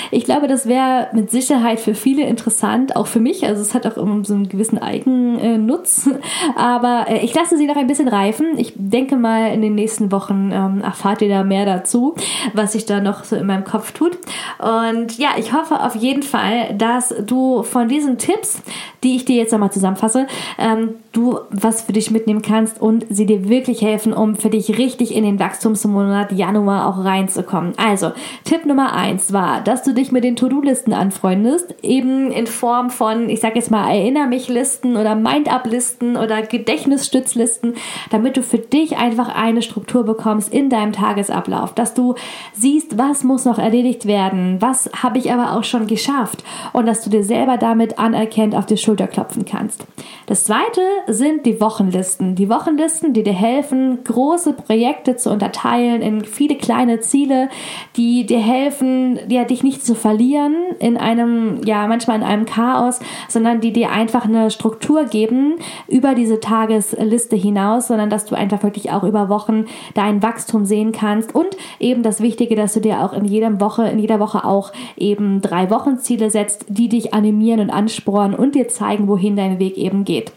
ich 0.09 0.23
glaube, 0.23 0.47
das 0.47 0.65
wäre 0.65 1.09
mit 1.13 1.29
Sicherheit 1.29 1.79
für 1.79 1.93
viele 1.93 2.23
interessant, 2.23 2.95
auch 2.95 3.05
für 3.05 3.19
mich. 3.19 3.45
Also 3.45 3.61
es 3.61 3.75
hat 3.75 3.85
auch 3.85 3.97
so 4.23 4.33
einen 4.33 4.49
gewissen 4.49 4.79
Eigennutz. 4.79 6.09
Aber 6.55 7.05
äh, 7.07 7.23
ich 7.23 7.35
lasse 7.35 7.55
sie 7.55 7.67
noch 7.67 7.75
ein 7.75 7.85
bisschen 7.85 8.07
reifen. 8.07 8.57
Ich 8.57 8.73
denke 8.75 9.15
mal, 9.15 9.53
in 9.53 9.61
den 9.61 9.75
nächsten 9.75 10.11
Wochen 10.11 10.49
ähm, 10.51 10.81
erfahrt 10.81 11.21
ihr 11.21 11.29
da 11.29 11.43
mehr 11.43 11.67
dazu, 11.67 12.15
was 12.53 12.71
sich 12.71 12.87
da 12.87 12.99
noch 12.99 13.25
so 13.25 13.35
in 13.35 13.45
meinem 13.45 13.63
Kopf 13.63 13.91
tut. 13.91 14.17
Und 14.57 15.19
ja, 15.19 15.29
ich 15.37 15.53
hoffe 15.53 15.83
auf 15.83 15.95
jeden 15.95 16.23
Fall, 16.23 16.73
dass 16.75 17.13
du 17.23 17.61
von 17.61 17.89
diesen 17.89 18.17
Tipps, 18.17 18.63
die 19.03 19.15
ich 19.15 19.25
dir 19.25 19.35
jetzt 19.35 19.51
nochmal 19.51 19.71
zusammenfasse, 19.71 20.25
ähm, 20.57 20.95
du 21.11 21.39
was 21.51 21.83
für 21.83 21.93
dich 21.93 22.09
mitnehmen 22.09 22.41
kannst 22.41 22.81
und 22.81 23.05
sie 23.09 23.27
dir 23.27 23.34
wirklich 23.49 23.81
helfen, 23.81 24.13
um 24.13 24.35
für 24.35 24.49
dich 24.49 24.77
richtig 24.77 25.13
in 25.13 25.23
den 25.23 25.39
Wachstumsmonat 25.39 26.31
Januar 26.31 26.87
auch 26.87 27.03
reinzukommen. 27.03 27.73
Also, 27.77 28.11
Tipp 28.43 28.65
Nummer 28.65 28.93
eins 28.93 29.33
war, 29.33 29.61
dass 29.61 29.83
du 29.83 29.93
dich 29.93 30.11
mit 30.11 30.23
den 30.23 30.35
To-Do-Listen 30.35 30.93
anfreundest, 30.93 31.75
eben 31.83 32.31
in 32.31 32.47
Form 32.47 32.89
von, 32.89 33.29
ich 33.29 33.41
sag 33.41 33.55
jetzt 33.55 33.71
mal, 33.71 33.89
Erinner 33.89 34.27
mich 34.27 34.47
Listen 34.47 34.97
oder 34.97 35.15
Mind-Up-Listen 35.15 36.17
oder 36.17 36.41
Gedächtnisstützlisten, 36.41 37.75
damit 38.09 38.37
du 38.37 38.43
für 38.43 38.59
dich 38.59 38.97
einfach 38.97 39.29
eine 39.35 39.61
Struktur 39.61 40.03
bekommst 40.03 40.53
in 40.53 40.69
deinem 40.69 40.93
Tagesablauf, 40.93 41.73
dass 41.73 41.93
du 41.93 42.15
siehst, 42.53 42.97
was 42.97 43.23
muss 43.23 43.45
noch 43.45 43.59
erledigt 43.59 44.05
werden, 44.05 44.57
was 44.61 44.89
habe 45.01 45.17
ich 45.17 45.31
aber 45.31 45.57
auch 45.57 45.63
schon 45.63 45.87
geschafft 45.87 46.43
und 46.73 46.85
dass 46.85 47.03
du 47.03 47.09
dir 47.09 47.23
selber 47.23 47.57
damit 47.57 47.99
anerkennt 47.99 48.55
auf 48.55 48.65
die 48.65 48.77
Schulter 48.77 49.07
klopfen 49.07 49.45
kannst. 49.45 49.85
Das 50.27 50.45
zweite 50.45 50.81
sind 51.07 51.45
die 51.45 51.61
Wochenlisten. 51.61 52.35
Die 52.35 52.49
Wochenlisten, 52.49 53.13
die 53.13 53.23
dir 53.25 53.33
helfen, 53.33 54.03
große 54.03 54.53
Projekte 54.53 55.15
zu 55.15 55.31
unterteilen 55.31 56.01
in 56.01 56.23
viele 56.23 56.55
kleine 56.55 56.99
Ziele, 57.01 57.49
die 57.97 58.25
dir 58.25 58.39
helfen, 58.39 59.19
ja, 59.27 59.43
dich 59.43 59.63
nicht 59.63 59.85
zu 59.85 59.95
verlieren 59.95 60.55
in 60.79 60.97
einem, 60.97 61.61
ja, 61.65 61.87
manchmal 61.87 62.17
in 62.17 62.23
einem 62.23 62.45
Chaos, 62.45 62.99
sondern 63.27 63.61
die 63.61 63.73
dir 63.73 63.91
einfach 63.91 64.25
eine 64.25 64.51
Struktur 64.51 65.05
geben 65.05 65.55
über 65.87 66.15
diese 66.15 66.39
Tagesliste 66.39 67.35
hinaus, 67.35 67.87
sondern 67.87 68.09
dass 68.09 68.25
du 68.25 68.35
einfach 68.35 68.63
wirklich 68.63 68.91
auch 68.91 69.03
über 69.03 69.29
Wochen 69.29 69.65
dein 69.93 70.23
Wachstum 70.23 70.65
sehen 70.65 70.91
kannst 70.91 71.35
und 71.35 71.57
eben 71.79 72.03
das 72.03 72.21
Wichtige, 72.21 72.55
dass 72.55 72.73
du 72.73 72.79
dir 72.79 73.03
auch 73.03 73.13
in 73.13 73.25
jeder 73.25 73.59
Woche, 73.59 73.87
in 73.87 73.99
jeder 73.99 74.19
Woche 74.19 74.45
auch 74.45 74.71
eben 74.95 75.41
drei 75.41 75.69
Wochenziele 75.69 76.29
setzt, 76.29 76.65
die 76.69 76.89
dich 76.89 77.13
animieren 77.13 77.59
und 77.59 77.69
ansporen 77.69 78.33
und 78.33 78.55
dir 78.55 78.67
zeigen, 78.67 79.07
wohin 79.07 79.35
dein 79.35 79.59
Weg 79.59 79.77
eben 79.77 80.05
geht. 80.05 80.31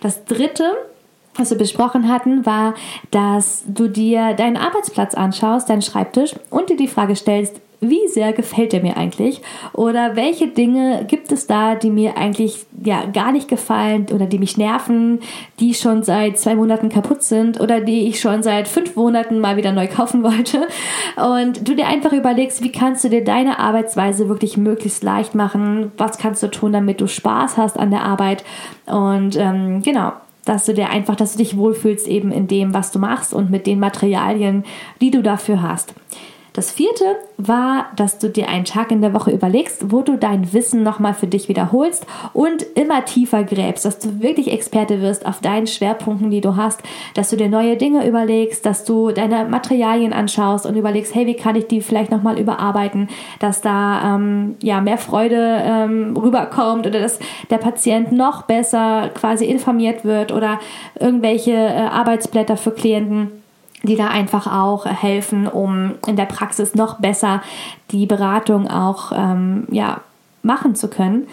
Das 0.00 0.24
dritte, 0.24 0.64
was 1.36 1.50
wir 1.50 1.58
besprochen 1.58 2.08
hatten, 2.08 2.46
war, 2.46 2.74
dass 3.10 3.64
du 3.66 3.88
dir 3.88 4.34
deinen 4.34 4.56
Arbeitsplatz 4.56 5.14
anschaust, 5.14 5.68
deinen 5.68 5.82
Schreibtisch 5.82 6.34
und 6.50 6.70
dir 6.70 6.76
die 6.76 6.88
Frage 6.88 7.16
stellst, 7.16 7.60
wie 7.90 8.08
sehr 8.08 8.32
gefällt 8.32 8.72
er 8.72 8.82
mir 8.82 8.96
eigentlich? 8.96 9.42
Oder 9.72 10.16
welche 10.16 10.48
Dinge 10.48 11.04
gibt 11.06 11.32
es 11.32 11.46
da, 11.46 11.74
die 11.74 11.90
mir 11.90 12.16
eigentlich 12.16 12.66
ja 12.82 13.04
gar 13.06 13.32
nicht 13.32 13.48
gefallen 13.48 14.06
oder 14.12 14.26
die 14.26 14.38
mich 14.38 14.56
nerven, 14.56 15.20
die 15.60 15.74
schon 15.74 16.02
seit 16.02 16.38
zwei 16.38 16.54
Monaten 16.54 16.88
kaputt 16.88 17.22
sind 17.22 17.60
oder 17.60 17.80
die 17.80 18.08
ich 18.08 18.20
schon 18.20 18.42
seit 18.42 18.68
fünf 18.68 18.96
Monaten 18.96 19.38
mal 19.38 19.56
wieder 19.56 19.72
neu 19.72 19.88
kaufen 19.88 20.22
wollte? 20.22 20.66
Und 21.16 21.68
du 21.68 21.74
dir 21.74 21.86
einfach 21.86 22.12
überlegst, 22.12 22.62
wie 22.62 22.72
kannst 22.72 23.04
du 23.04 23.08
dir 23.08 23.24
deine 23.24 23.58
Arbeitsweise 23.58 24.28
wirklich 24.28 24.56
möglichst 24.56 25.02
leicht 25.02 25.34
machen? 25.34 25.92
Was 25.96 26.18
kannst 26.18 26.42
du 26.42 26.48
tun, 26.48 26.72
damit 26.72 27.00
du 27.00 27.06
Spaß 27.06 27.56
hast 27.56 27.78
an 27.78 27.90
der 27.90 28.02
Arbeit? 28.02 28.44
Und 28.86 29.36
ähm, 29.36 29.82
genau, 29.82 30.12
dass 30.44 30.64
du 30.64 30.74
dir 30.74 30.90
einfach, 30.90 31.16
dass 31.16 31.32
du 31.32 31.38
dich 31.38 31.56
wohlfühlst 31.56 32.06
eben 32.06 32.30
in 32.30 32.46
dem, 32.46 32.74
was 32.74 32.90
du 32.90 32.98
machst 32.98 33.32
und 33.32 33.50
mit 33.50 33.66
den 33.66 33.80
Materialien, 33.80 34.64
die 35.00 35.10
du 35.10 35.22
dafür 35.22 35.62
hast. 35.62 35.94
Das 36.54 36.70
vierte 36.70 37.16
war, 37.36 37.86
dass 37.96 38.18
du 38.18 38.30
dir 38.30 38.48
einen 38.48 38.64
Tag 38.64 38.92
in 38.92 39.02
der 39.02 39.12
Woche 39.12 39.32
überlegst, 39.32 39.90
wo 39.90 40.02
du 40.02 40.16
dein 40.16 40.52
Wissen 40.52 40.84
nochmal 40.84 41.12
für 41.12 41.26
dich 41.26 41.48
wiederholst 41.48 42.06
und 42.32 42.64
immer 42.76 43.04
tiefer 43.04 43.42
gräbst, 43.42 43.84
dass 43.84 43.98
du 43.98 44.20
wirklich 44.20 44.52
Experte 44.52 45.02
wirst 45.02 45.26
auf 45.26 45.40
deinen 45.40 45.66
Schwerpunkten, 45.66 46.30
die 46.30 46.40
du 46.40 46.54
hast, 46.54 46.80
dass 47.14 47.30
du 47.30 47.36
dir 47.36 47.48
neue 47.48 47.76
Dinge 47.76 48.06
überlegst, 48.06 48.64
dass 48.64 48.84
du 48.84 49.10
deine 49.10 49.46
Materialien 49.46 50.12
anschaust 50.12 50.64
und 50.64 50.76
überlegst, 50.76 51.12
hey, 51.16 51.26
wie 51.26 51.34
kann 51.34 51.56
ich 51.56 51.66
die 51.66 51.80
vielleicht 51.80 52.12
nochmal 52.12 52.38
überarbeiten, 52.38 53.08
dass 53.40 53.60
da 53.60 54.14
ähm, 54.14 54.54
ja 54.62 54.80
mehr 54.80 54.98
Freude 54.98 55.60
ähm, 55.60 56.16
rüberkommt 56.16 56.86
oder 56.86 57.00
dass 57.00 57.18
der 57.50 57.58
Patient 57.58 58.12
noch 58.12 58.42
besser 58.42 59.10
quasi 59.12 59.44
informiert 59.44 60.04
wird 60.04 60.30
oder 60.30 60.60
irgendwelche 61.00 61.50
äh, 61.50 61.88
Arbeitsblätter 61.90 62.56
für 62.56 62.70
Klienten 62.70 63.43
die 63.84 63.96
da 63.96 64.08
einfach 64.08 64.46
auch 64.46 64.86
helfen, 64.86 65.46
um 65.46 65.92
in 66.06 66.16
der 66.16 66.24
Praxis 66.24 66.74
noch 66.74 66.98
besser 66.98 67.42
die 67.90 68.06
Beratung 68.06 68.68
auch 68.68 69.12
ähm, 69.14 69.66
ja, 69.70 70.00
machen 70.42 70.74
zu 70.74 70.88
können. 70.88 71.26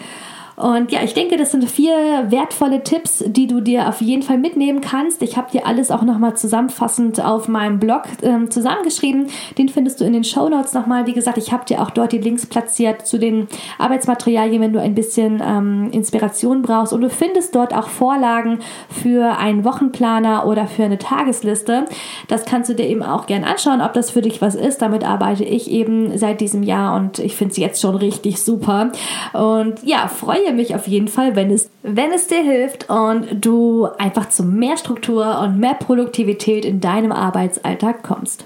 Und 0.56 0.92
ja, 0.92 1.02
ich 1.02 1.14
denke, 1.14 1.36
das 1.36 1.52
sind 1.52 1.68
vier 1.68 2.26
wertvolle 2.28 2.82
Tipps, 2.82 3.24
die 3.26 3.46
du 3.46 3.60
dir 3.60 3.88
auf 3.88 4.00
jeden 4.00 4.22
Fall 4.22 4.38
mitnehmen 4.38 4.80
kannst. 4.80 5.22
Ich 5.22 5.36
habe 5.36 5.50
dir 5.50 5.66
alles 5.66 5.90
auch 5.90 6.02
nochmal 6.02 6.36
zusammenfassend 6.36 7.24
auf 7.24 7.48
meinem 7.48 7.78
Blog 7.78 8.02
ähm, 8.22 8.50
zusammengeschrieben. 8.50 9.28
Den 9.56 9.68
findest 9.68 10.00
du 10.00 10.04
in 10.04 10.12
den 10.12 10.24
Show 10.24 10.48
Notes 10.48 10.74
nochmal. 10.74 11.06
Wie 11.06 11.14
gesagt, 11.14 11.38
ich 11.38 11.52
habe 11.52 11.64
dir 11.64 11.80
auch 11.80 11.90
dort 11.90 12.12
die 12.12 12.18
Links 12.18 12.46
platziert 12.46 13.06
zu 13.06 13.18
den 13.18 13.48
Arbeitsmaterialien, 13.78 14.60
wenn 14.60 14.72
du 14.72 14.80
ein 14.80 14.94
bisschen 14.94 15.42
ähm, 15.44 15.88
Inspiration 15.90 16.62
brauchst. 16.62 16.92
Und 16.92 17.00
du 17.00 17.08
findest 17.08 17.54
dort 17.54 17.74
auch 17.74 17.88
Vorlagen 17.88 18.58
für 18.90 19.38
einen 19.38 19.64
Wochenplaner 19.64 20.46
oder 20.46 20.66
für 20.66 20.84
eine 20.84 20.98
Tagesliste. 20.98 21.86
Das 22.28 22.44
kannst 22.44 22.68
du 22.68 22.74
dir 22.74 22.86
eben 22.86 23.02
auch 23.02 23.26
gern 23.26 23.44
anschauen, 23.44 23.80
ob 23.80 23.94
das 23.94 24.10
für 24.10 24.22
dich 24.22 24.42
was 24.42 24.54
ist. 24.54 24.82
Damit 24.82 25.04
arbeite 25.08 25.44
ich 25.44 25.70
eben 25.70 26.16
seit 26.18 26.40
diesem 26.40 26.62
Jahr 26.62 26.96
und 26.96 27.18
ich 27.18 27.36
finde 27.36 27.52
es 27.52 27.58
jetzt 27.58 27.80
schon 27.80 27.94
richtig 27.94 28.42
super. 28.42 28.92
Und 29.32 29.82
ja, 29.82 30.08
freue 30.08 30.41
freue 30.42 30.52
mich 30.54 30.74
auf 30.74 30.86
jeden 30.86 31.08
Fall, 31.08 31.36
wenn 31.36 31.50
es, 31.50 31.70
wenn 31.82 32.12
es 32.12 32.26
dir 32.26 32.42
hilft 32.42 32.88
und 32.90 33.44
du 33.44 33.88
einfach 33.98 34.28
zu 34.28 34.42
mehr 34.42 34.76
Struktur 34.76 35.40
und 35.40 35.58
mehr 35.58 35.74
Produktivität 35.74 36.64
in 36.64 36.80
deinem 36.80 37.12
Arbeitsalltag 37.12 38.02
kommst. 38.02 38.44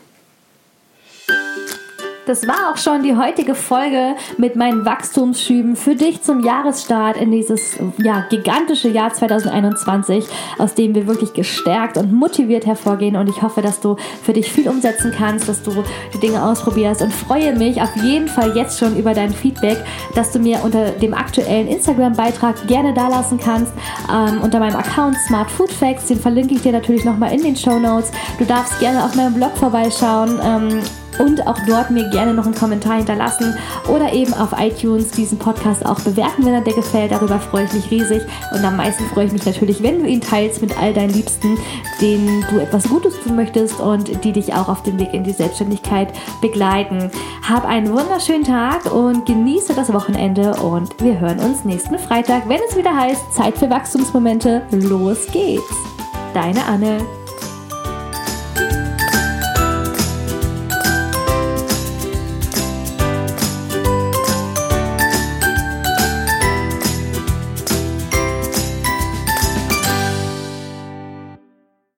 Das 2.26 2.48
war 2.48 2.72
auch 2.72 2.76
schon 2.76 3.04
die 3.04 3.16
heutige 3.16 3.54
Folge 3.54 4.16
mit 4.36 4.56
meinen 4.56 4.84
Wachstumsschüben 4.84 5.76
für 5.76 5.94
dich 5.94 6.22
zum 6.22 6.40
Jahresstart 6.40 7.16
in 7.16 7.30
dieses 7.30 7.78
ja, 7.98 8.26
gigantische 8.28 8.88
Jahr 8.88 9.12
2021, 9.12 10.26
aus 10.58 10.74
dem 10.74 10.96
wir 10.96 11.06
wirklich 11.06 11.34
gestärkt 11.34 11.96
und 11.96 12.12
motiviert 12.12 12.66
hervorgehen. 12.66 13.14
Und 13.14 13.28
ich 13.28 13.42
hoffe, 13.42 13.62
dass 13.62 13.78
du 13.78 13.94
für 14.24 14.32
dich 14.32 14.50
viel 14.50 14.68
umsetzen 14.68 15.14
kannst, 15.16 15.48
dass 15.48 15.62
du 15.62 15.84
die 16.14 16.18
Dinge 16.18 16.42
ausprobierst 16.42 17.00
und 17.00 17.12
freue 17.12 17.56
mich 17.56 17.80
auf 17.80 17.94
jeden 17.94 18.26
Fall 18.26 18.56
jetzt 18.56 18.80
schon 18.80 18.96
über 18.96 19.14
dein 19.14 19.32
Feedback, 19.32 19.78
dass 20.16 20.32
du 20.32 20.40
mir 20.40 20.64
unter 20.64 20.90
dem 20.90 21.14
aktuellen 21.14 21.68
Instagram-Beitrag 21.68 22.66
gerne 22.66 22.92
dalassen 22.92 23.38
kannst, 23.38 23.72
ähm, 24.12 24.40
unter 24.42 24.58
meinem 24.58 24.74
Account 24.74 25.16
Smart 25.28 25.48
Food 25.48 25.70
Facts. 25.70 26.08
Den 26.08 26.18
verlinke 26.18 26.54
ich 26.54 26.62
dir 26.62 26.72
natürlich 26.72 27.04
nochmal 27.04 27.32
in 27.32 27.44
den 27.44 27.54
Show 27.54 27.78
Notes. 27.78 28.10
Du 28.36 28.44
darfst 28.44 28.80
gerne 28.80 29.04
auf 29.04 29.14
meinem 29.14 29.34
Blog 29.34 29.56
vorbeischauen. 29.56 30.40
Ähm, 30.42 30.80
und 31.18 31.46
auch 31.46 31.58
dort 31.66 31.90
mir 31.90 32.08
gerne 32.10 32.34
noch 32.34 32.46
einen 32.46 32.54
Kommentar 32.54 32.96
hinterlassen 32.96 33.54
oder 33.88 34.12
eben 34.12 34.34
auf 34.34 34.50
iTunes 34.58 35.10
diesen 35.10 35.38
Podcast 35.38 35.84
auch 35.84 36.00
bewerten, 36.00 36.44
wenn 36.44 36.54
er 36.54 36.60
dir 36.60 36.74
gefällt. 36.74 37.12
Darüber 37.12 37.38
freue 37.38 37.64
ich 37.64 37.72
mich 37.72 37.90
riesig 37.90 38.22
und 38.52 38.64
am 38.64 38.76
meisten 38.76 39.04
freue 39.06 39.26
ich 39.26 39.32
mich 39.32 39.44
natürlich, 39.44 39.82
wenn 39.82 40.02
du 40.02 40.08
ihn 40.08 40.20
teilst 40.20 40.60
mit 40.60 40.76
all 40.78 40.92
deinen 40.92 41.12
Liebsten, 41.12 41.58
denen 42.00 42.44
du 42.50 42.58
etwas 42.58 42.88
Gutes 42.88 43.14
tun 43.20 43.36
möchtest 43.36 43.80
und 43.80 44.24
die 44.24 44.32
dich 44.32 44.54
auch 44.54 44.68
auf 44.68 44.82
dem 44.82 44.98
Weg 44.98 45.12
in 45.14 45.24
die 45.24 45.32
Selbstständigkeit 45.32 46.08
begleiten. 46.40 47.10
Hab 47.48 47.64
einen 47.64 47.92
wunderschönen 47.92 48.44
Tag 48.44 48.92
und 48.92 49.26
genieße 49.26 49.74
das 49.74 49.92
Wochenende 49.92 50.54
und 50.56 51.00
wir 51.02 51.20
hören 51.20 51.40
uns 51.40 51.64
nächsten 51.64 51.98
Freitag, 51.98 52.48
wenn 52.48 52.60
es 52.68 52.76
wieder 52.76 52.94
heißt 52.94 53.34
Zeit 53.34 53.58
für 53.58 53.70
Wachstumsmomente. 53.70 54.62
Los 54.70 55.26
geht's! 55.32 55.74
Deine 56.34 56.64
Anne. 56.66 57.25